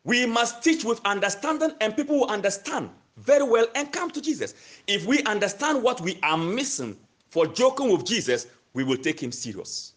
[0.03, 4.55] We must teach with understanding, and people will understand very well and come to Jesus.
[4.87, 6.97] If we understand what we are missing
[7.31, 9.93] for joking with Jesus, we will take him serious.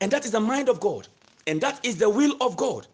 [0.00, 1.08] And that is the mind of God,
[1.46, 2.86] and that is the will of God.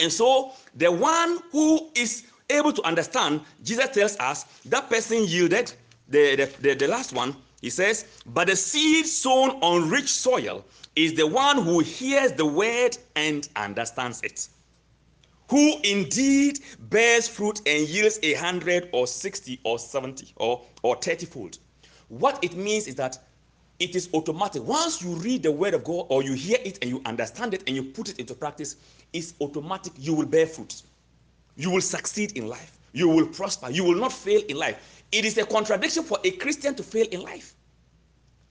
[0.00, 5.72] And so the one who is able to understand, Jesus tells us that person yielded
[6.08, 7.36] the, the, the, the, last one.
[7.60, 10.64] He says, But the seed sown on rich soil
[10.96, 14.48] is the one who hears the word and understands it.
[15.48, 16.58] Who indeed
[16.90, 21.58] bears fruit and yields a hundred or sixty or seventy or, or thirty fold.
[22.08, 23.18] What it means is that
[23.78, 24.62] it is automatic.
[24.62, 27.62] Once you read the word of God or you hear it and you understand it
[27.66, 28.76] and you put it into practice,
[29.12, 29.92] it's automatic.
[29.98, 30.82] You will bear fruit.
[31.56, 32.78] You will succeed in life.
[32.92, 33.70] You will prosper.
[33.70, 35.02] You will not fail in life.
[35.10, 37.54] It is a contradiction for a Christian to fail in life.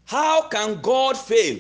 [0.06, 1.60] How can God fail?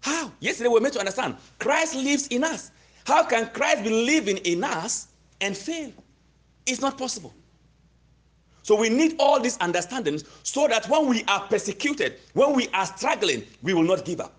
[0.00, 0.32] How?
[0.40, 2.70] Yesterday we were meant to understand Christ lives in us.
[3.06, 5.08] How can Christ be living in us
[5.40, 5.92] and fail?
[6.66, 7.32] It's not possible.
[8.64, 12.86] So we need all these understandings so that when we are persecuted, when we are
[12.86, 14.32] struggling, we will not give up.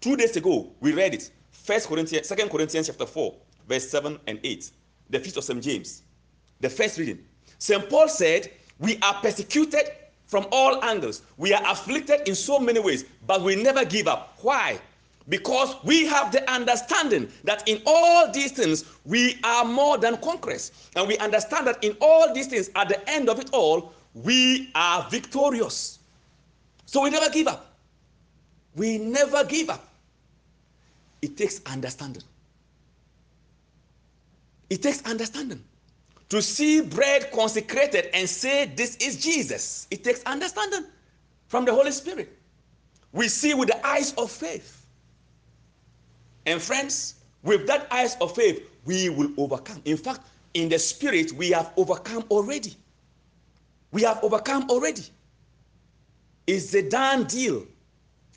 [0.00, 1.30] Two days ago, we read it.
[1.50, 3.34] First Corinthians, Second Corinthians chapter 4,
[3.68, 4.70] verse 7 and 8.
[5.10, 5.62] The feast of St.
[5.62, 6.04] James.
[6.60, 7.18] The first reading.
[7.58, 7.86] St.
[7.90, 9.92] Paul said, We are persecuted
[10.24, 11.20] from all angles.
[11.36, 14.38] We are afflicted in so many ways, but we never give up.
[14.40, 14.80] Why?
[15.28, 20.90] Because we have the understanding that in all these things we are more than conquerors.
[20.96, 24.70] And we understand that in all these things at the end of it all we
[24.74, 25.98] are victorious.
[26.86, 27.74] So we never give up.
[28.76, 29.88] We never give up.
[31.22, 32.22] It takes understanding.
[34.68, 35.62] It takes understanding.
[36.28, 39.86] To see bread consecrated and say this is jesus.
[39.90, 40.84] It takes understanding
[41.46, 42.36] from the holy spirit.
[43.12, 44.83] We see with the eyes of faith
[46.46, 49.80] and friends, with that eyes of faith, we will overcome.
[49.84, 50.20] In fact,
[50.54, 52.74] in the spirit, we have overcome already.
[53.92, 55.04] We have overcome already.
[56.46, 57.66] It's a done deal.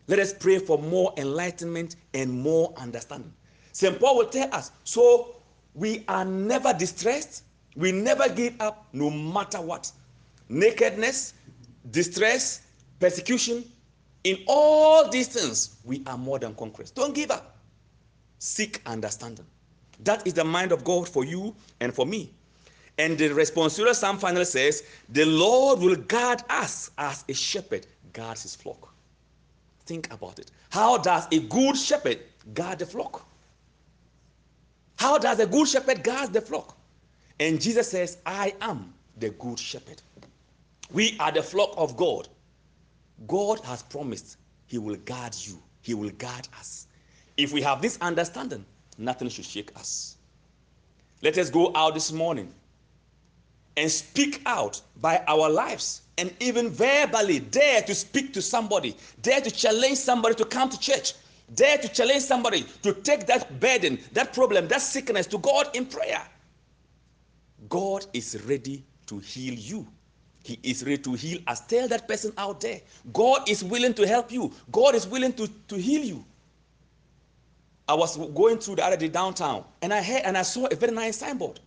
[0.07, 3.33] Let us pray for more enlightenment and more understanding.
[3.73, 3.99] St.
[3.99, 5.35] Paul will tell us so
[5.75, 7.43] we are never distressed,
[7.75, 9.91] we never give up, no matter what.
[10.49, 11.33] Nakedness,
[11.91, 12.61] distress,
[12.99, 13.63] persecution,
[14.23, 16.89] in all these things, we are more than conquerors.
[16.91, 17.56] Don't give up.
[18.39, 19.45] Seek understanding.
[20.03, 22.31] That is the mind of God for you and for me.
[22.99, 28.43] And the responsorial psalm finally says, The Lord will guard us as a shepherd guards
[28.43, 28.93] his flock.
[29.85, 30.51] Think about it.
[30.69, 32.19] How does a good shepherd
[32.53, 33.25] guard the flock?
[34.97, 36.75] How does a good shepherd guard the flock?
[37.39, 40.01] And Jesus says, I am the good shepherd.
[40.91, 42.27] We are the flock of God.
[43.27, 46.86] God has promised He will guard you, He will guard us.
[47.37, 48.65] If we have this understanding,
[48.97, 50.17] nothing should shake us.
[51.21, 52.53] Let us go out this morning
[53.75, 59.39] and speak out by our lives and even verbally dare to speak to somebody, dare
[59.41, 61.13] to challenge somebody to come to church,
[61.53, 65.85] dare to challenge somebody to take that burden, that problem, that sickness to God in
[65.85, 66.21] prayer.
[67.69, 69.87] God is ready to heal you.
[70.43, 71.61] He is ready to heal us.
[71.61, 72.81] Tell that person out there.
[73.13, 74.51] God is willing to help you.
[74.71, 76.25] God is willing to, to heal you.
[77.87, 80.75] I was going through the other day downtown and I heard and I saw a
[80.75, 81.59] very nice signboard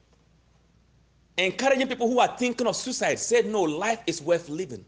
[1.45, 3.19] encouraging people who are thinking of suicide.
[3.19, 4.85] Said, no, life is worth living.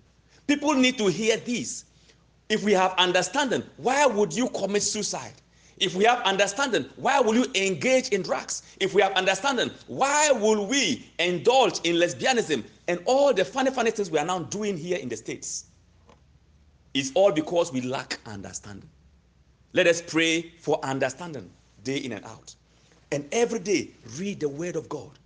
[0.47, 1.85] People need to hear this.
[2.49, 5.33] If we have understanding, why would you commit suicide?
[5.79, 8.63] If we have understanding, why will you engage in drugs?
[8.79, 13.91] If we have understanding, why will we indulge in lesbianism and all the funny, funny
[13.91, 15.65] things we are now doing here in the States?
[16.95, 18.89] It's all because we lack understanding.
[19.73, 21.51] Let us pray for understanding
[21.85, 22.55] day in and out.
[23.11, 25.19] And every day, read the Word of God.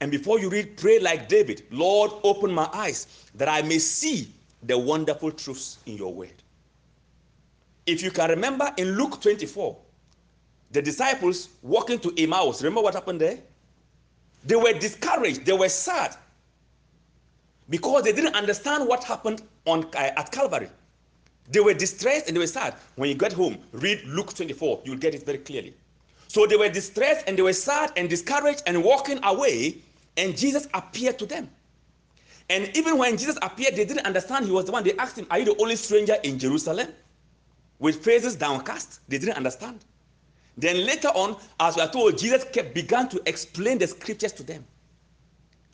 [0.00, 4.32] And before you read, pray like David Lord, open my eyes that I may see
[4.64, 6.42] the wonderful truths in your Word.
[7.86, 9.76] If you can remember in Luke 24,
[10.70, 13.38] the disciples walking to Emmaus, remember what happened there?
[14.44, 16.16] They were discouraged, they were sad
[17.70, 20.68] because they didn't understand what happened on, uh, at Calvary.
[21.50, 22.74] They were distressed and they were sad.
[22.96, 25.74] When you get home, read Luke 24, you'll get it very clearly.
[26.28, 29.78] So they were distressed and they were sad and discouraged and walking away,
[30.16, 31.50] and Jesus appeared to them.
[32.50, 34.84] And even when Jesus appeared, they didn't understand he was the one.
[34.84, 36.88] They asked him, Are you the only stranger in Jerusalem?
[37.78, 39.00] With faces downcast.
[39.08, 39.84] They didn't understand.
[40.56, 44.42] Then later on, as we are told, Jesus kept, began to explain the scriptures to
[44.42, 44.64] them.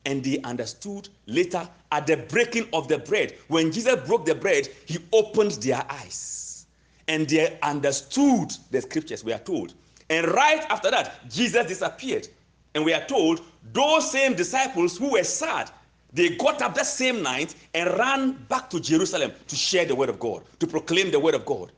[0.06, 3.36] And they understood later at the breaking of the bread.
[3.48, 6.66] When Jesus broke the bread, he opened their eyes.
[7.08, 9.74] And they understood the scriptures, we are told.
[10.08, 12.28] And right after that, Jesus disappeared.
[12.74, 13.42] And we are told
[13.72, 15.70] those same disciples who were sad,
[16.12, 20.08] they got up that same night and ran back to Jerusalem to share the word
[20.08, 21.72] of God, to proclaim the word of God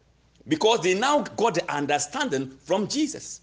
[0.48, 3.40] because they now got the understanding from Jesus.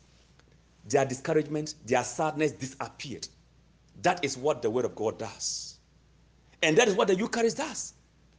[0.88, 3.28] Their discouragement, their sadness disappeared.
[4.02, 5.78] That is what the Word of God does.
[6.62, 7.93] And that is what the Eucharist does.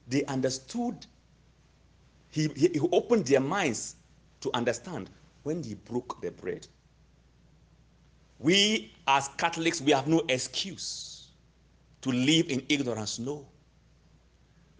[0.08, 1.06] They understood,
[2.30, 3.96] he, he opened their minds
[4.40, 5.10] to understand
[5.42, 6.66] when he broke the bread.
[8.38, 11.28] We, as Catholics, we have no excuse
[12.02, 13.18] to live in ignorance.
[13.18, 13.46] No.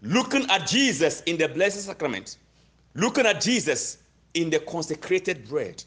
[0.01, 2.37] Looking at Jesus in the Blessed Sacrament,
[2.95, 3.99] looking at Jesus
[4.33, 5.83] in the consecrated bread,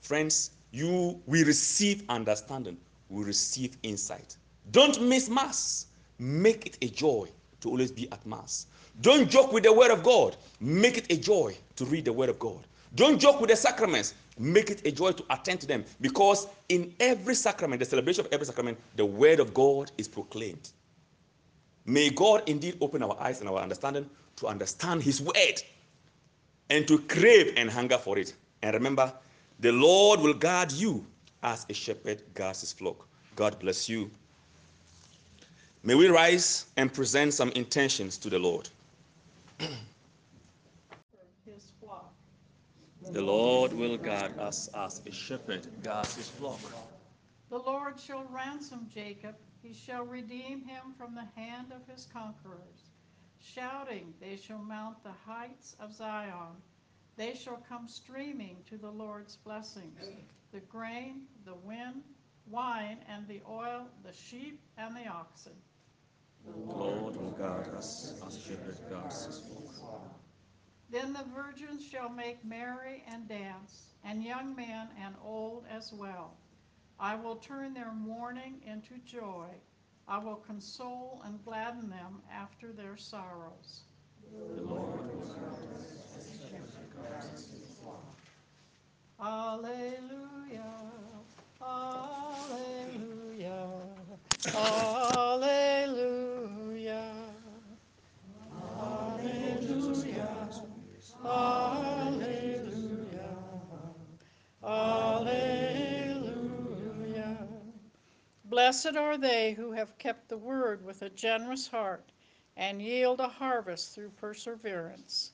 [0.00, 2.76] friends, you we receive understanding,
[3.08, 4.36] we receive insight.
[4.70, 5.86] Don't miss Mass.
[6.18, 7.28] Make it a joy
[7.60, 8.66] to always be at Mass.
[9.00, 10.36] Don't joke with the Word of God.
[10.60, 12.66] Make it a joy to read the Word of God.
[12.94, 14.14] Don't joke with the sacraments.
[14.38, 18.32] Make it a joy to attend to them because in every sacrament, the celebration of
[18.32, 20.70] every sacrament, the Word of God is proclaimed.
[21.86, 25.62] May God indeed open our eyes and our understanding to understand His Word
[26.70, 28.34] and to crave and hunger for it.
[28.62, 29.12] And remember,
[29.60, 31.04] the Lord will guard you
[31.42, 33.06] as a shepherd guards his flock.
[33.36, 34.10] God bless you.
[35.82, 38.68] May we rise and present some intentions to the Lord.
[43.10, 46.60] The Lord will guard us as a shepherd guards his flock.
[47.48, 52.90] The Lord shall ransom Jacob, he shall redeem him from the hand of his conquerors.
[53.40, 56.60] Shouting, they shall mount the heights of Zion.
[57.16, 60.10] They shall come streaming to the Lord's blessings
[60.52, 62.02] the grain, the wind,
[62.46, 65.52] wine, and the oil, the sheep, and the oxen.
[66.46, 69.40] The Lord will guard us as shepherd guards his
[69.78, 70.20] flock.
[70.90, 76.34] Then the virgins shall make merry and dance, and young men and old as well.
[76.98, 79.48] I will turn their mourning into joy.
[80.06, 83.82] I will console and gladden them after their sorrows.
[89.20, 89.98] Alleluia.
[108.44, 112.12] Blessed are they who have kept the word with a generous heart
[112.56, 115.32] and yield a harvest through perseverance.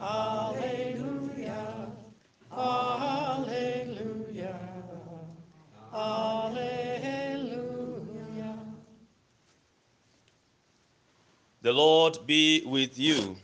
[0.00, 1.88] Alleluia.
[11.62, 13.36] The Lord be with you.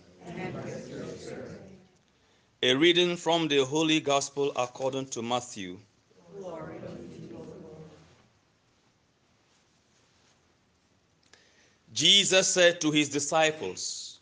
[2.63, 5.79] A reading from the Holy Gospel according to Matthew.
[11.93, 14.21] Jesus said to his disciples,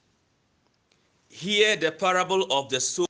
[1.28, 3.09] Hear the parable of the sower.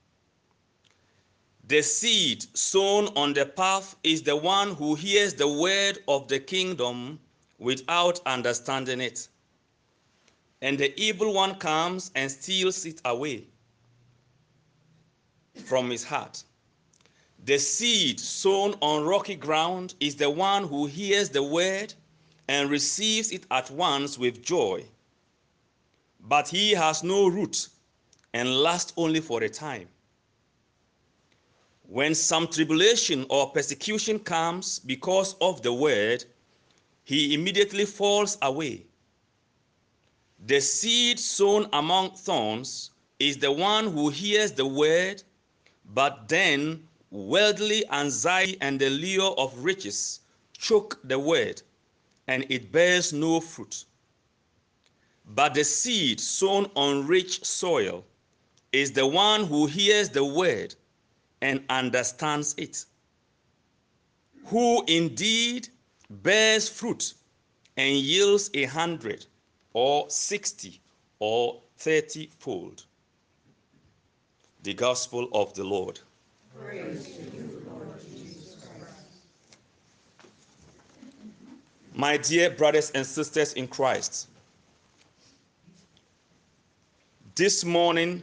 [1.70, 6.40] The seed sown on the path is the one who hears the word of the
[6.40, 7.20] kingdom
[7.60, 9.28] without understanding it.
[10.62, 13.44] And the evil one comes and steals it away
[15.64, 16.42] from his heart.
[17.44, 21.94] The seed sown on rocky ground is the one who hears the word
[22.48, 24.86] and receives it at once with joy.
[26.18, 27.68] But he has no root
[28.34, 29.86] and lasts only for a time.
[31.90, 36.24] When some tribulation or persecution comes because of the word,
[37.02, 38.86] he immediately falls away.
[40.46, 45.24] The seed sown among thorns is the one who hears the word,
[45.92, 50.20] but then worldly anxiety and the lure of riches
[50.56, 51.60] choke the word,
[52.28, 53.84] and it bears no fruit.
[55.26, 58.04] But the seed sown on rich soil
[58.70, 60.76] is the one who hears the word
[61.42, 62.84] and understands it,
[64.46, 65.68] who indeed
[66.10, 67.14] bears fruit
[67.76, 69.26] and yields a hundred
[69.72, 70.80] or sixty
[71.18, 72.84] or thirty fold.
[74.62, 76.00] The Gospel of the Lord.
[81.94, 84.28] My dear brothers and sisters in Christ,
[87.34, 88.22] this morning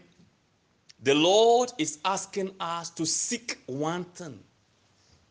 [1.03, 4.39] the Lord is asking us to seek one thing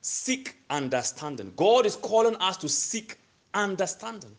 [0.07, 1.53] seek understanding.
[1.57, 3.19] God is calling us to seek
[3.55, 4.31] understanding.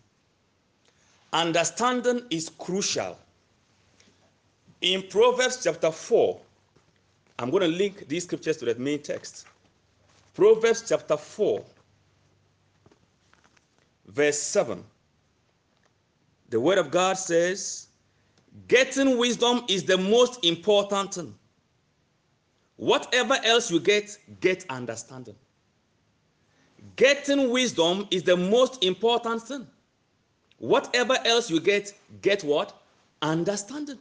[1.34, 3.20] Understanding is crucial.
[4.80, 6.40] In Proverbs chapter 4,
[7.38, 9.46] I'm going to link these scriptures to the main text.
[10.34, 11.62] Proverbs chapter 4,
[14.08, 14.82] verse 7.
[16.50, 17.87] The word of God says,
[18.68, 21.36] Getting wisdom is the most important thing.
[22.78, 25.36] Whatever else you get, get understanding.
[26.96, 29.68] Getting wisdom is the most important thing.
[30.58, 32.82] Whatever else you get, get what?
[33.22, 34.00] Understanding.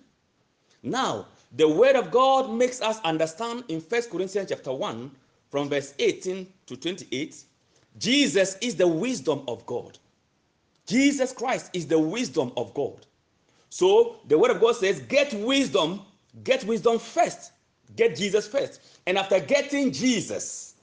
[0.83, 1.27] Now,
[1.57, 5.11] the word of God makes us understand in First Corinthians chapter 1,
[5.51, 7.45] from verse 18 to 28,
[7.99, 9.99] Jesus is the wisdom of God.
[10.87, 13.07] Jesus Christ is the wisdom of God.
[13.71, 16.03] So the word of God says, get wisdom,
[16.45, 17.53] get wisdom first.
[17.95, 18.81] Get Jesus first.
[19.07, 20.75] And after getting Jesus,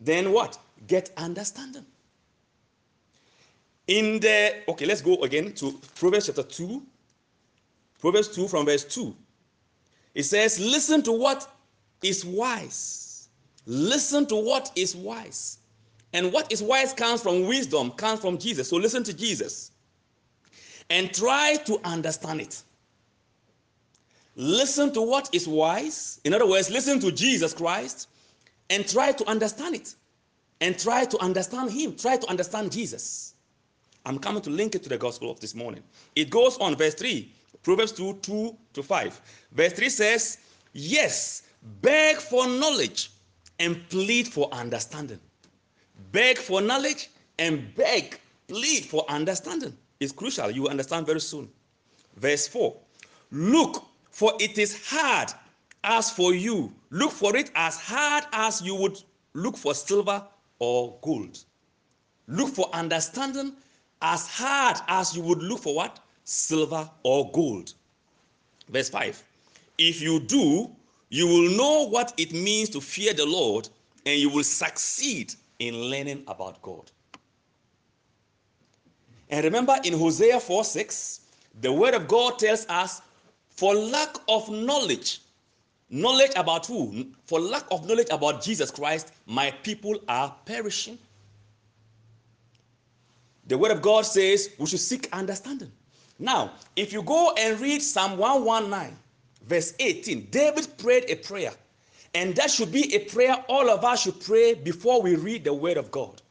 [0.00, 0.58] then what?
[0.86, 1.84] Get understanding.
[3.88, 6.82] In the, okay, let's go again to Proverbs chapter 2.
[8.00, 9.14] Proverbs 2 from verse 2.
[10.14, 11.48] It says, Listen to what
[12.02, 13.28] is wise.
[13.66, 15.58] Listen to what is wise.
[16.12, 18.68] And what is wise comes from wisdom, comes from Jesus.
[18.68, 19.72] So listen to Jesus
[20.90, 22.62] and try to understand it.
[24.36, 26.20] Listen to what is wise.
[26.24, 28.08] In other words, listen to Jesus Christ
[28.68, 29.94] and try to understand it.
[30.60, 31.96] And try to understand Him.
[31.96, 33.34] Try to understand Jesus.
[34.04, 35.82] I'm coming to link it to the gospel of this morning.
[36.14, 37.30] It goes on, verse 3,
[37.62, 39.20] Proverbs 2 2 to 5.
[39.52, 40.38] Verse 3 says,
[40.72, 41.42] Yes,
[41.82, 43.10] beg for knowledge
[43.58, 45.18] and plead for understanding.
[46.12, 49.76] Beg for knowledge and beg, plead for understanding.
[50.00, 50.50] It's crucial.
[50.50, 51.48] You understand very soon.
[52.16, 52.76] Verse 4
[53.30, 55.32] Look, for it is hard
[55.84, 56.72] as for you.
[56.90, 58.98] Look for it as hard as you would
[59.34, 60.22] look for silver
[60.58, 61.38] or gold.
[62.28, 63.52] Look for understanding
[64.02, 66.00] as hard as you would look for what?
[66.24, 67.74] Silver or gold.
[68.68, 69.22] Verse 5
[69.78, 70.70] If you do,
[71.10, 73.68] you will know what it means to fear the Lord
[74.06, 76.90] and you will succeed in learning about God.
[79.30, 81.20] And remember in Hosea 4 6,
[81.60, 83.02] the word of God tells us,
[83.48, 85.20] for lack of knowledge,
[85.88, 87.06] knowledge about who?
[87.24, 90.98] For lack of knowledge about Jesus Christ, my people are perishing.
[93.46, 95.72] The word of God says we should seek understanding.
[96.18, 98.96] Now, if you go and read Psalm 119,
[99.46, 101.52] verse 18, David prayed a prayer.
[102.14, 105.52] And that should be a prayer all of us should pray before we read the
[105.52, 106.22] word of God.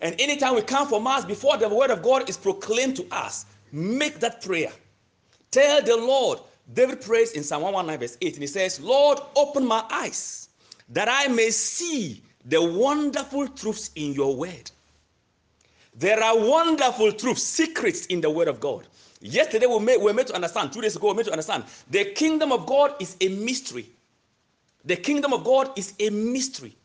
[0.00, 3.46] And anytime we come for Mass, before the word of God is proclaimed to us,
[3.72, 4.72] make that prayer.
[5.50, 6.40] Tell the Lord,
[6.72, 10.48] David prays in Psalm 119, verse 8, and he says, Lord, open my eyes
[10.90, 14.70] that I may see the wonderful truths in your word.
[15.94, 18.86] There are wonderful truths, secrets in the word of God.
[19.20, 22.04] Yesterday we, were made to understand, two days ago we were made to understand, the
[22.12, 23.86] kingdom of God is a mystery.
[24.84, 26.76] The kingdom of God is a mystery.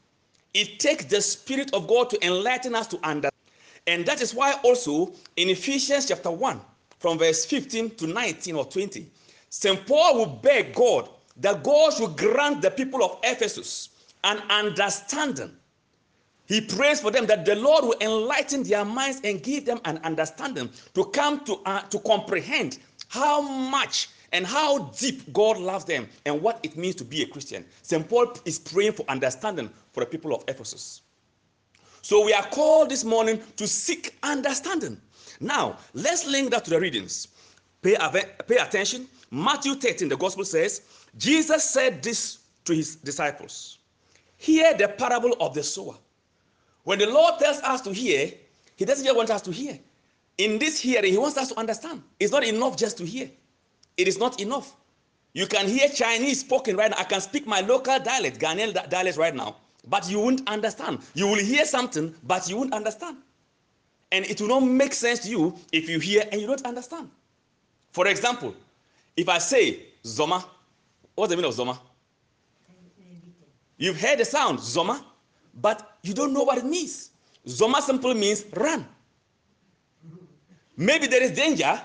[0.53, 3.31] It takes the Spirit of God to enlighten us to understand.
[3.87, 6.61] And that is why also in Ephesians chapter 1,
[6.99, 9.09] from verse 15 to 19 or 20,
[9.49, 9.85] St.
[9.85, 13.89] Paul will beg God that God should grant the people of Ephesus
[14.23, 15.51] an understanding.
[16.45, 19.97] He prays for them that the Lord will enlighten their minds and give them an
[20.03, 26.07] understanding to come to, uh, to comprehend how much and how deep God loves them
[26.25, 27.65] and what it means to be a Christian.
[27.81, 28.07] St.
[28.07, 31.01] Paul is praying for understanding for the people of Ephesus.
[32.01, 34.99] So we are called this morning to seek understanding.
[35.39, 37.29] Now, let's link that to the readings.
[37.81, 37.95] Pay,
[38.47, 39.07] pay attention.
[39.31, 40.81] Matthew 13, the gospel says,
[41.17, 43.79] Jesus said this to his disciples
[44.37, 45.95] Hear the parable of the sower.
[46.83, 48.31] When the Lord tells us to hear,
[48.75, 49.79] He doesn't just want us to hear.
[50.37, 52.03] In this hearing, He wants us to understand.
[52.19, 53.29] It's not enough just to hear.
[53.95, 54.75] It is not enough.
[55.33, 56.97] You can hear Chinese spoken right now.
[56.99, 59.55] I can speak my local dialect, Ghanaian dialect right now,
[59.87, 60.99] but you won't understand.
[61.13, 63.17] You will hear something, but you won't understand.
[64.11, 67.09] And it will not make sense to you if you hear and you don't understand.
[67.91, 68.55] For example,
[69.17, 70.43] if I say Zoma,
[71.15, 71.77] what's the meaning of Zoma?
[73.77, 75.03] You've heard the sound Zoma,
[75.59, 77.11] but you don't know what it means.
[77.45, 78.87] Zoma simply means run.
[80.77, 81.79] Maybe there is danger,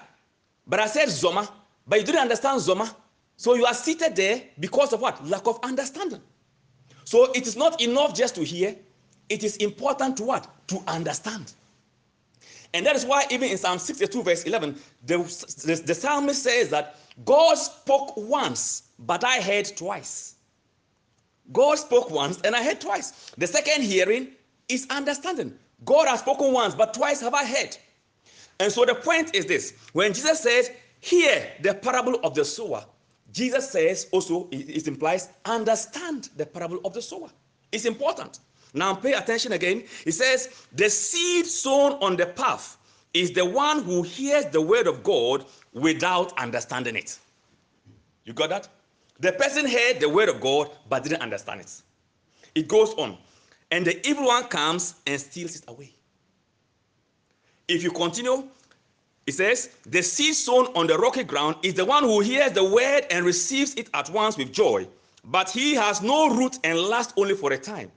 [0.67, 1.51] but I said Zoma,
[1.87, 2.95] but you didn't understand Zoma.
[3.37, 5.27] So you are seated there because of what?
[5.27, 6.21] Lack of understanding.
[7.09, 8.77] So it is not enough just to hear.
[9.31, 10.47] It is important to what?
[10.69, 11.55] To understand.
[12.75, 15.17] And that is why even in Psalm 62 verse 11, the,
[15.65, 20.35] the, the psalmist says that God spoke once, but I heard twice.
[21.51, 23.33] God spoke once and I heard twice.
[23.39, 24.29] The second hearing
[24.69, 25.59] is understanding.
[25.87, 27.75] God has spoken once, but twice have I heard.
[28.61, 30.71] And so the point is this when Jesus says,
[31.01, 32.85] Hear the parable of the sower.
[33.33, 37.29] Jesus says also, it implies, understand the parable of the sower.
[37.73, 38.41] It's important.
[38.75, 39.85] Now pay attention again.
[40.05, 42.77] He says, the seed sown on the path
[43.15, 47.19] is the one who hears the word of God without understanding it.
[48.25, 48.69] You got that?
[49.21, 51.83] The person heard the word of God but didn't understand it.
[52.55, 53.19] It goes on.
[53.71, 55.95] And the evil one comes and steals it away.
[57.67, 58.49] If you continue,
[59.29, 62.65] it says, The seed sown on the rocky ground is the one who hears the
[62.65, 64.89] word and receives it at once with joy,
[65.27, 67.93] but he has no root and lasts only for a time.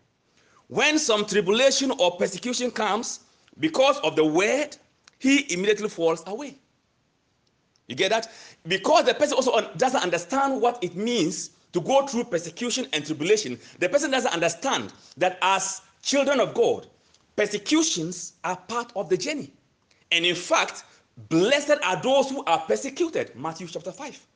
[0.68, 3.22] When some tribulation or persecution comes
[3.62, 4.76] because of the word,
[5.20, 6.58] he immediately falls away.
[7.88, 8.30] You get that?
[8.68, 13.58] Because the person also doesn't understand what it means to go through persecution and tribulation,
[13.80, 16.88] the person doesn't understand that as children of God,
[17.38, 19.54] persecutions are part of the journey.
[20.12, 20.84] And in fact,
[21.30, 23.36] Blessed are those who are persecuted.
[23.36, 24.28] Matthew chapter 5.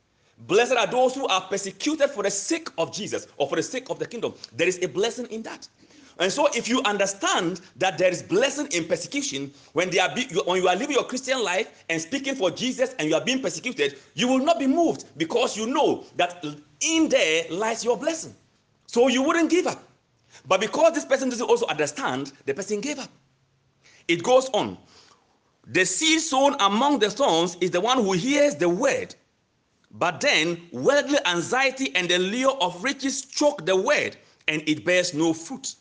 [0.48, 3.90] Blessed are those who are persecuted for the sake of Jesus or for the sake
[3.90, 4.34] of the kingdom.
[4.54, 5.68] There is a blessing in that.
[6.18, 10.26] And so, if you understand that there is blessing in persecution when they are be,
[10.46, 13.42] when you are living your Christian life and speaking for Jesus and you are being
[13.42, 16.46] persecuted, you will not be moved because you know that
[16.80, 18.34] in there lies your blessing.
[18.88, 19.84] So you wouldn't give up.
[20.48, 23.10] But because this person doesn't also understand, the person gave up.
[24.08, 24.78] It goes on.
[25.68, 29.16] The seed sown among the thorns is the one who hears the word,
[29.92, 34.16] but then worldly anxiety and the lure of riches choke the word,
[34.48, 35.76] and it bears no fruit.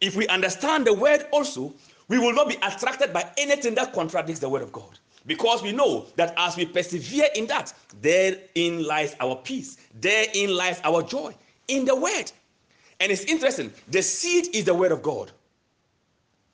[0.00, 1.74] If we understand the word also,
[2.08, 4.98] we will not be attracted by anything that contradicts the word of God.
[5.26, 10.80] Because we know that as we persevere in that, therein lies our peace, therein lies
[10.84, 11.34] our joy
[11.68, 12.32] in the word.
[13.00, 15.30] And it's interesting, the seed is the word of God.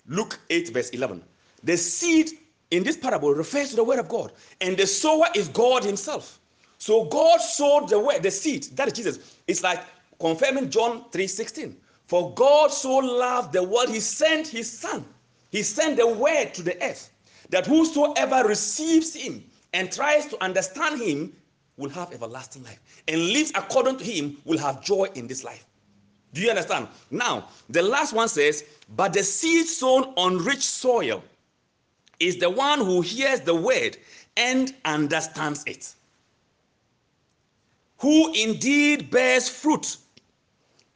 [0.06, 1.22] Luke 8, verse 11.
[1.64, 2.30] The seed
[2.70, 6.40] in this parable refers to the word of God, and the sower is God Himself.
[6.78, 9.38] So God sowed the word, the seed, that is Jesus.
[9.46, 9.80] It's like
[10.20, 11.74] confirming John 3:16.
[12.06, 15.06] For God so loved the world, he sent his son.
[15.50, 17.10] He sent the word to the earth
[17.48, 19.42] that whosoever receives him
[19.72, 21.34] and tries to understand him
[21.78, 25.64] will have everlasting life and lives according to him will have joy in this life.
[26.34, 26.88] Do you understand?
[27.10, 28.64] Now, the last one says,
[28.94, 31.22] But the seed sown on rich soil
[32.20, 33.96] is the one who hears the word
[34.36, 35.94] and understands it.
[37.98, 39.96] Who indeed bears fruit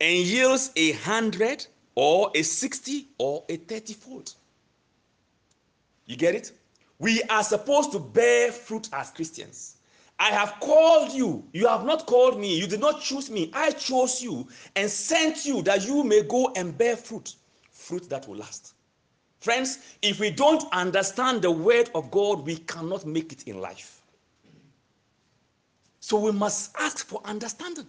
[0.01, 4.35] and yields a hundred or a sixty or a thirty fold.
[6.07, 6.53] You get it?
[6.99, 9.77] We are supposed to bear fruit as Christians.
[10.19, 11.45] I have called you.
[11.53, 12.59] You have not called me.
[12.59, 13.51] You did not choose me.
[13.55, 17.35] I chose you and sent you that you may go and bear fruit,
[17.71, 18.75] fruit that will last.
[19.41, 24.03] Friends, if we don't understand the word of God, we cannot make it in life.
[26.01, 27.87] So we must ask for understanding.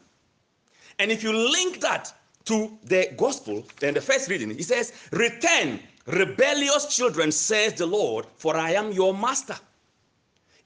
[1.00, 2.14] And if you link that
[2.46, 8.26] to the gospel, then the first reading, he says, Return, rebellious children, says the Lord,
[8.36, 9.56] for I am your master.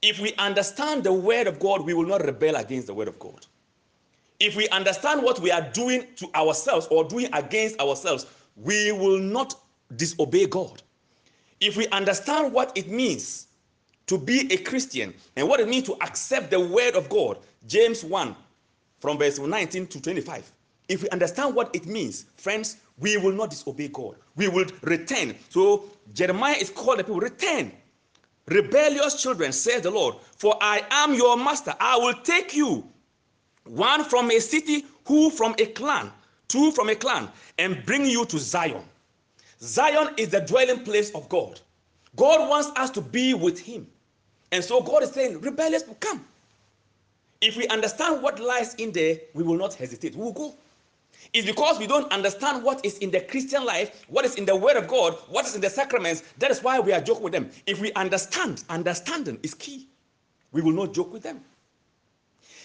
[0.02, 3.18] If we understand the word of God, we will not rebel against the word of
[3.18, 3.46] God.
[4.40, 9.18] If we understand what we are doing to ourselves or doing against ourselves, we will
[9.18, 9.54] not
[9.96, 10.82] disobey God.
[11.60, 13.46] If we understand what it means
[14.06, 18.04] to be a Christian and what it means to accept the word of God, James
[18.04, 18.36] 1
[19.00, 20.50] from verse 19 to 25.
[20.88, 24.16] If we understand what it means, friends, we will not disobey God.
[24.36, 25.34] We will return.
[25.48, 27.72] So Jeremiah is called the people, return.
[28.46, 31.74] Rebellious children, says the Lord, for I am your master.
[31.80, 32.86] I will take you,
[33.64, 36.10] one from a city, who from a clan,
[36.48, 38.84] two from a clan, and bring you to Zion.
[39.64, 41.60] Zion is the dwelling place of God.
[42.16, 43.86] God wants us to be with Him.
[44.52, 46.24] And so God is saying, rebellious, will come.
[47.40, 50.14] If we understand what lies in there, we will not hesitate.
[50.14, 50.54] We will go.
[51.32, 54.54] It's because we don't understand what is in the Christian life, what is in the
[54.54, 56.22] Word of God, what is in the sacraments.
[56.38, 57.50] That is why we are joking with them.
[57.66, 59.88] If we understand, understanding is key.
[60.52, 61.40] We will not joke with them.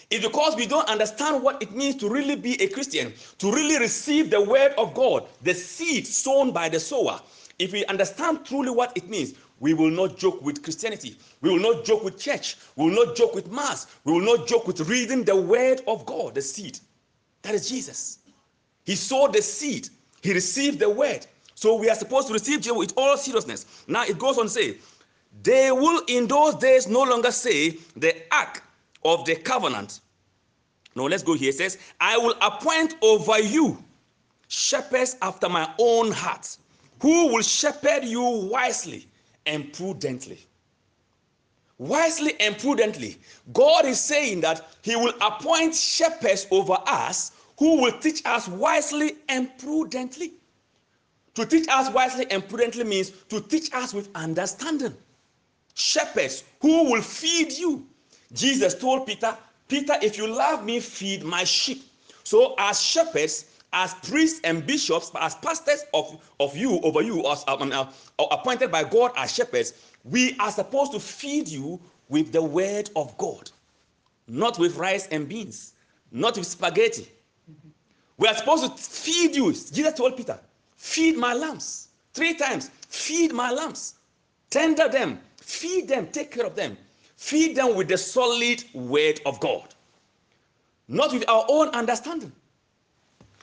[0.10, 3.78] It's because we don't understand what it means to really be a Christian, to really
[3.78, 7.22] receive the Word of God, the seed sown by the sower.
[7.60, 11.16] If we understand truly what it means, we will not joke with Christianity.
[11.42, 12.58] We will not joke with church.
[12.76, 13.88] We will not joke with Mass.
[14.04, 16.80] We will not joke with reading the Word of God, the seed.
[17.44, 18.20] That is Jesus.
[18.86, 19.90] He sowed the seed,
[20.24, 21.28] he received the Word.
[21.54, 23.84] So we are supposed to receive Jesus with all seriousness.
[23.88, 24.78] Now it goes on to say,
[25.44, 28.64] they will in those days no longer say the ark
[29.04, 30.02] of the covenant.
[30.96, 31.50] No, let's go here.
[31.50, 33.84] It says, I will appoint over you
[34.48, 36.58] shepherds after my own heart,
[37.02, 39.08] who will shepherd you wisely
[39.46, 40.46] and prudently.
[41.78, 43.18] Wisely and prudently.
[43.54, 49.18] God is saying that He will appoint shepherds over us who will teach us wisely
[49.30, 50.34] and prudently.
[51.36, 54.94] To teach us wisely and prudently means to teach us with understanding.
[55.74, 57.88] Shepherds who will feed you.
[58.34, 59.36] Jesus told Peter,
[59.68, 61.84] Peter, if you love me, feed my sheep.
[62.24, 67.44] So, as shepherds, as priests and bishops, as pastors of, of you, over you, as
[67.48, 67.86] um, uh,
[68.32, 69.74] appointed by God as shepherds,
[70.04, 71.80] we are supposed to feed you
[72.10, 73.52] with the word of God,
[74.28, 75.74] not with rice and beans,
[76.12, 77.08] not with spaghetti.
[78.18, 79.52] We are supposed to feed you.
[79.54, 80.40] Jesus told Peter,
[80.76, 81.90] Feed my lambs.
[82.14, 83.96] Three times, feed my lambs.
[84.50, 86.78] Tender them, feed them, take care of them.
[87.20, 89.76] Feed them with the solid word of God,
[90.88, 92.32] not with our own understanding.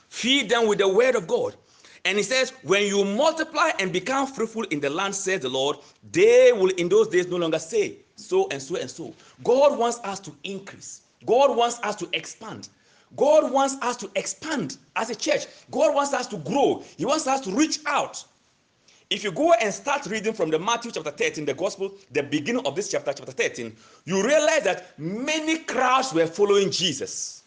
[0.09, 1.55] Feed them with the word of God.
[2.03, 5.77] And he says, When you multiply and become fruitful in the land, says the Lord,
[6.11, 9.13] they will in those days no longer say so and so and so.
[9.43, 12.69] God wants us to increase, God wants us to expand.
[13.15, 15.45] God wants us to expand as a church.
[15.69, 16.83] God wants us to grow.
[16.97, 18.25] He wants us to reach out.
[19.09, 22.65] If you go and start reading from the Matthew chapter 13, the gospel, the beginning
[22.65, 23.73] of this chapter, chapter 13,
[24.03, 27.43] you realize that many crowds were following Jesus.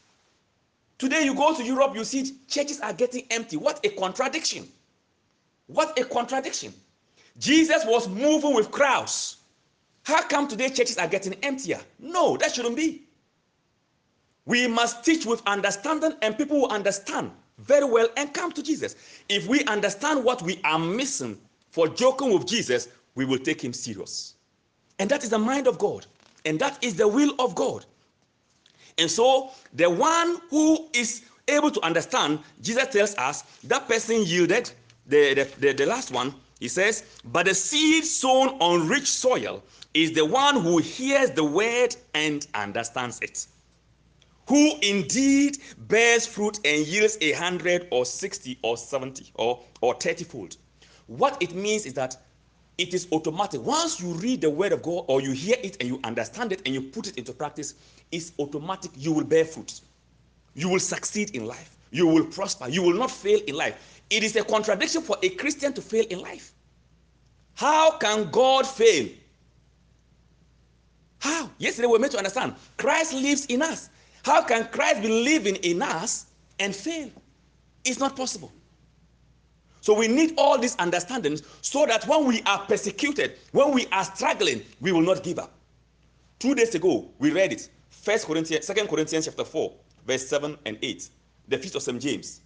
[0.97, 3.59] Today, you go to Europe, you see churches are getting empty.
[3.59, 4.67] What a contradiction!
[5.67, 6.73] What a contradiction.
[7.39, 9.37] Jesus was moving with crowds.
[10.05, 11.81] How come today churches are getting emptier?
[11.99, 13.03] No, that shouldn't be.
[14.47, 18.97] We must teach with understanding, and people will understand very well and come to Jesus.
[19.29, 21.39] If we understand what we are missing
[21.71, 24.35] for joking with Jesus, we will take him serious.
[24.99, 26.07] And that is the mind of God,
[26.45, 27.85] and that is the will of God.
[28.99, 34.71] And so, the one who is able to understand, Jesus tells us that person yielded,
[35.07, 39.63] the, the, the, the last one, he says, But the seed sown on rich soil
[39.95, 43.47] is the one who hears the word and understands it
[44.51, 50.25] who indeed bears fruit and yields a hundred or sixty or seventy or, or thirty
[50.25, 50.57] fold.
[51.11, 52.17] What it means is that
[52.79, 53.61] it is automatic.
[53.63, 56.63] Once you read the word of God or you hear it and you understand it
[56.65, 57.75] and you put it into practice,
[58.13, 58.93] it's automatic.
[58.97, 59.81] You will bear fruit.
[60.55, 61.77] You will succeed in life.
[61.91, 62.69] You will prosper.
[62.69, 64.03] You will not fail in life.
[64.09, 66.53] It is a contradiction for a Christian to fail in life.
[67.55, 69.09] How can God fail?
[71.19, 71.51] How?
[71.59, 73.91] Yesterday we were made to understand Christ lives in us.
[74.23, 76.27] How can Christ be living in us
[76.61, 77.11] and fail?
[77.85, 78.53] It's not possible.
[79.81, 84.05] So we need all these understandings so that when we are persecuted, when we are
[84.05, 85.53] struggling, we will not give up.
[86.39, 87.69] Two days ago, we read it.
[87.89, 89.73] First Corinthians, Second Corinthians chapter 4,
[90.07, 91.09] verse 7 and 8.
[91.49, 92.01] The feast of St.
[92.01, 92.41] James.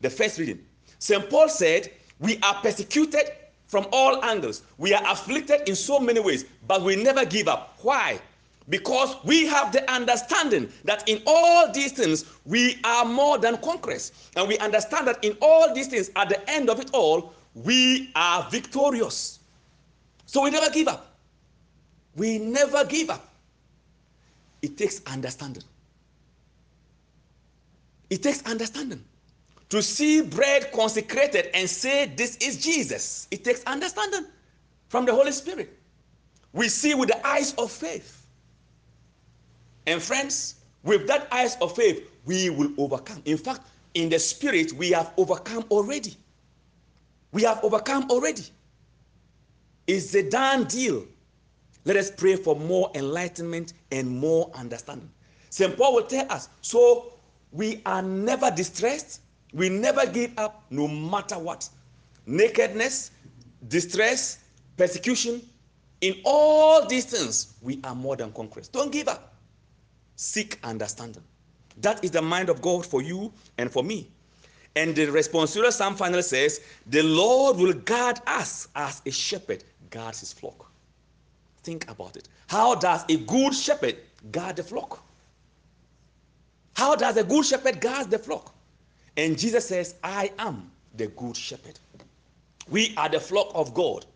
[0.00, 0.60] The first reading.
[0.98, 1.28] St.
[1.28, 3.32] Paul said, We are persecuted
[3.66, 4.62] from all angles.
[4.78, 7.78] We are afflicted in so many ways, but we never give up.
[7.82, 8.20] Why?
[8.68, 14.12] Because we have the understanding that in all these things we are more than conquerors.
[14.36, 18.10] And we understand that in all these things, at the end of it all, we
[18.14, 19.40] are victorious.
[20.26, 21.16] So we never give up.
[22.16, 23.28] We never give up.
[24.62, 25.64] It takes understanding.
[28.10, 29.02] It takes understanding.
[29.70, 34.26] To see bread consecrated and say, This is Jesus, it takes understanding
[34.88, 35.78] from the Holy Spirit.
[36.52, 38.21] We see with the eyes of faith.
[39.86, 43.22] And friends, with that eyes of faith, we will overcome.
[43.24, 43.62] In fact,
[43.94, 46.16] in the spirit, we have overcome already.
[47.32, 48.44] We have overcome already.
[49.86, 51.04] It's a done deal.
[51.84, 55.10] Let us pray for more enlightenment and more understanding.
[55.50, 55.76] St.
[55.76, 57.14] Paul will tell us so
[57.50, 59.20] we are never distressed,
[59.52, 61.68] we never give up, no matter what.
[62.24, 63.10] Nakedness,
[63.68, 64.38] distress,
[64.76, 65.42] persecution,
[66.00, 68.68] in all these things, we are more than conquerors.
[68.68, 69.31] Don't give up.
[70.22, 71.24] Seek understanding.
[71.78, 74.08] That is the mind of God for you and for me.
[74.76, 80.20] And the responsorial psalm finally says, The Lord will guard us as a shepherd guards
[80.20, 80.70] his flock.
[81.64, 82.28] Think about it.
[82.46, 83.96] How does a good shepherd
[84.30, 85.02] guard the flock?
[86.74, 88.54] How does a good shepherd guard the flock?
[89.16, 91.80] And Jesus says, I am the good shepherd.
[92.68, 94.06] We are the flock of God.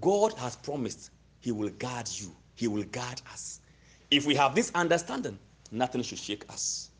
[0.00, 3.57] God has promised he will guard you, he will guard us.
[4.10, 5.38] If we have this understanding,
[5.70, 6.90] nothing should shake us.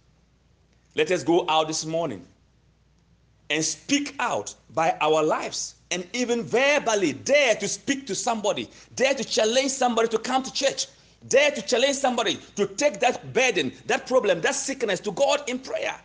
[0.94, 2.26] Let us go out this morning
[3.50, 9.14] and speak out by our lives and even verbally dare to speak to somebody, dare
[9.14, 10.86] to challenge somebody to come to church,
[11.28, 15.58] dare to challenge somebody to take that burden, that problem, that sickness to God in
[15.58, 15.98] prayer.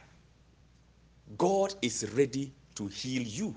[1.38, 3.56] God is ready to heal you.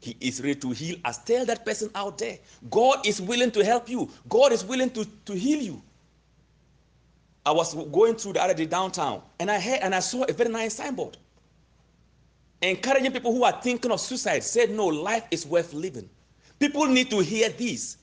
[0.00, 1.18] He is ready to heal us.
[1.18, 2.38] Tell that person out there.
[2.70, 4.10] God is willing to help you.
[4.28, 5.82] God is willing to, to heal you.
[7.44, 10.32] I was going through the other day downtown and I heard and I saw a
[10.32, 11.16] very nice signboard
[12.62, 14.42] encouraging people who are thinking of suicide.
[14.42, 16.08] Said, No, life is worth living.
[16.58, 17.98] People need to hear this.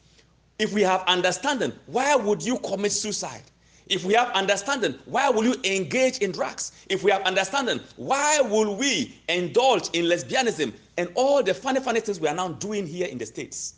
[0.59, 3.43] If we have understanding, why would you commit suicide?
[3.87, 6.73] If we have understanding, why will you engage in drugs?
[6.89, 12.01] If we have understanding, why will we indulge in lesbianism and all the funny, funny
[12.01, 13.75] things we are now doing here in the States?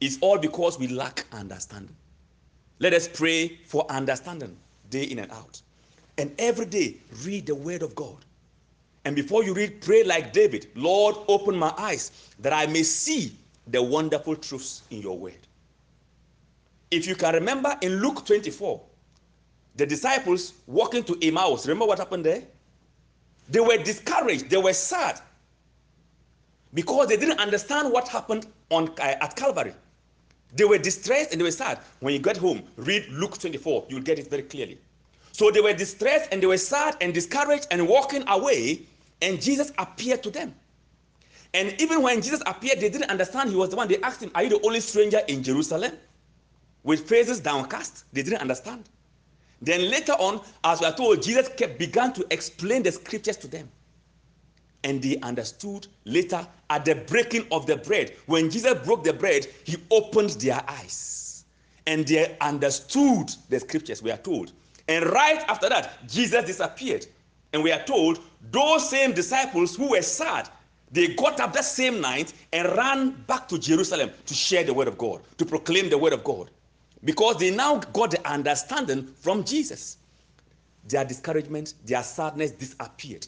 [0.00, 1.96] It's all because we lack understanding.
[2.78, 4.56] Let us pray for understanding
[4.90, 5.60] day in and out.
[6.18, 8.24] And every day, read the word of God.
[9.04, 13.36] And before you read, pray like David Lord, open my eyes that I may see
[13.68, 15.46] the wonderful truths in your word.
[16.90, 18.80] If you can remember in Luke 24,
[19.76, 22.42] the disciples walking to Emmaus, remember what happened there?
[23.48, 25.20] They were discouraged, they were sad
[26.74, 29.74] because they didn't understand what happened on, uh, at Calvary.
[30.54, 31.78] They were distressed and they were sad.
[32.00, 34.78] When you get home, read Luke 24, you'll get it very clearly.
[35.32, 38.82] So they were distressed and they were sad and discouraged and walking away,
[39.20, 40.54] and Jesus appeared to them.
[41.52, 43.88] And even when Jesus appeared, they didn't understand he was the one.
[43.88, 45.92] They asked him, Are you the only stranger in Jerusalem?
[46.84, 48.04] With faces downcast.
[48.12, 48.84] They didn't understand.
[49.62, 53.48] Then later on, as we are told, Jesus kept, began to explain the scriptures to
[53.48, 53.70] them.
[54.86, 58.14] And they understood later at the breaking of the bread.
[58.26, 61.44] When Jesus broke the bread, he opened their eyes.
[61.88, 64.52] And they understood the scriptures, we are told.
[64.86, 67.04] And right after that, Jesus disappeared.
[67.52, 68.20] And we are told
[68.52, 70.48] those same disciples who were sad,
[70.92, 74.86] they got up that same night and ran back to Jerusalem to share the word
[74.86, 76.48] of God, to proclaim the word of God.
[77.02, 79.98] Because they now got the understanding from Jesus.
[80.86, 83.26] Their discouragement, their sadness disappeared.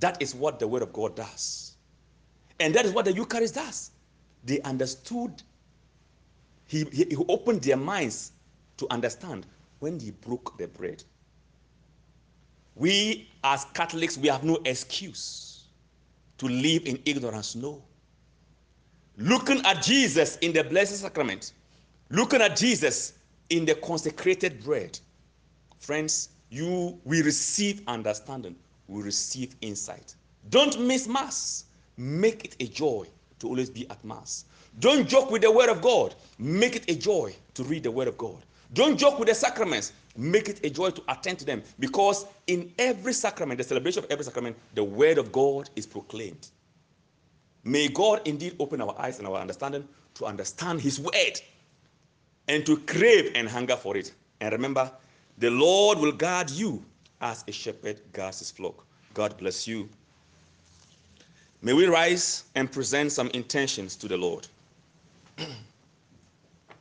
[0.00, 1.76] That is what the word of God does.
[2.60, 3.90] And that is what the Eucharist does.
[4.44, 5.42] They understood,
[6.66, 8.32] he, he, he opened their minds
[8.76, 9.46] to understand
[9.80, 11.02] when he broke the bread.
[12.76, 15.64] we as Catholics, we have no excuse
[16.38, 17.54] to live in ignorance.
[17.54, 17.82] No.
[19.16, 21.52] Looking at Jesus in the Blessed Sacrament,
[22.10, 23.12] looking at Jesus
[23.50, 24.98] in the consecrated bread,
[25.78, 28.56] friends, you will receive understanding,
[28.88, 30.14] will receive insight.
[30.50, 31.64] Don't miss Mass.
[31.96, 33.06] Make it a joy
[33.38, 34.44] to always be at Mass.
[34.80, 36.14] Don't joke with the Word of God.
[36.38, 38.44] Make it a joy to read the Word of God.
[38.72, 39.92] Don't joke with the sacraments.
[40.16, 44.10] Make it a joy to attend to them because in every sacrament, the celebration of
[44.10, 46.48] every sacrament, the Word of God is proclaimed.
[47.62, 51.40] May God indeed open our eyes and our understanding to understand His Word
[52.48, 54.12] and to crave and hunger for it.
[54.40, 54.90] And remember,
[55.38, 56.84] the Lord will guard you
[57.24, 58.84] as a shepherd guards his flock.
[59.14, 59.88] God bless you.
[61.62, 64.46] May we rise and present some intentions to the Lord.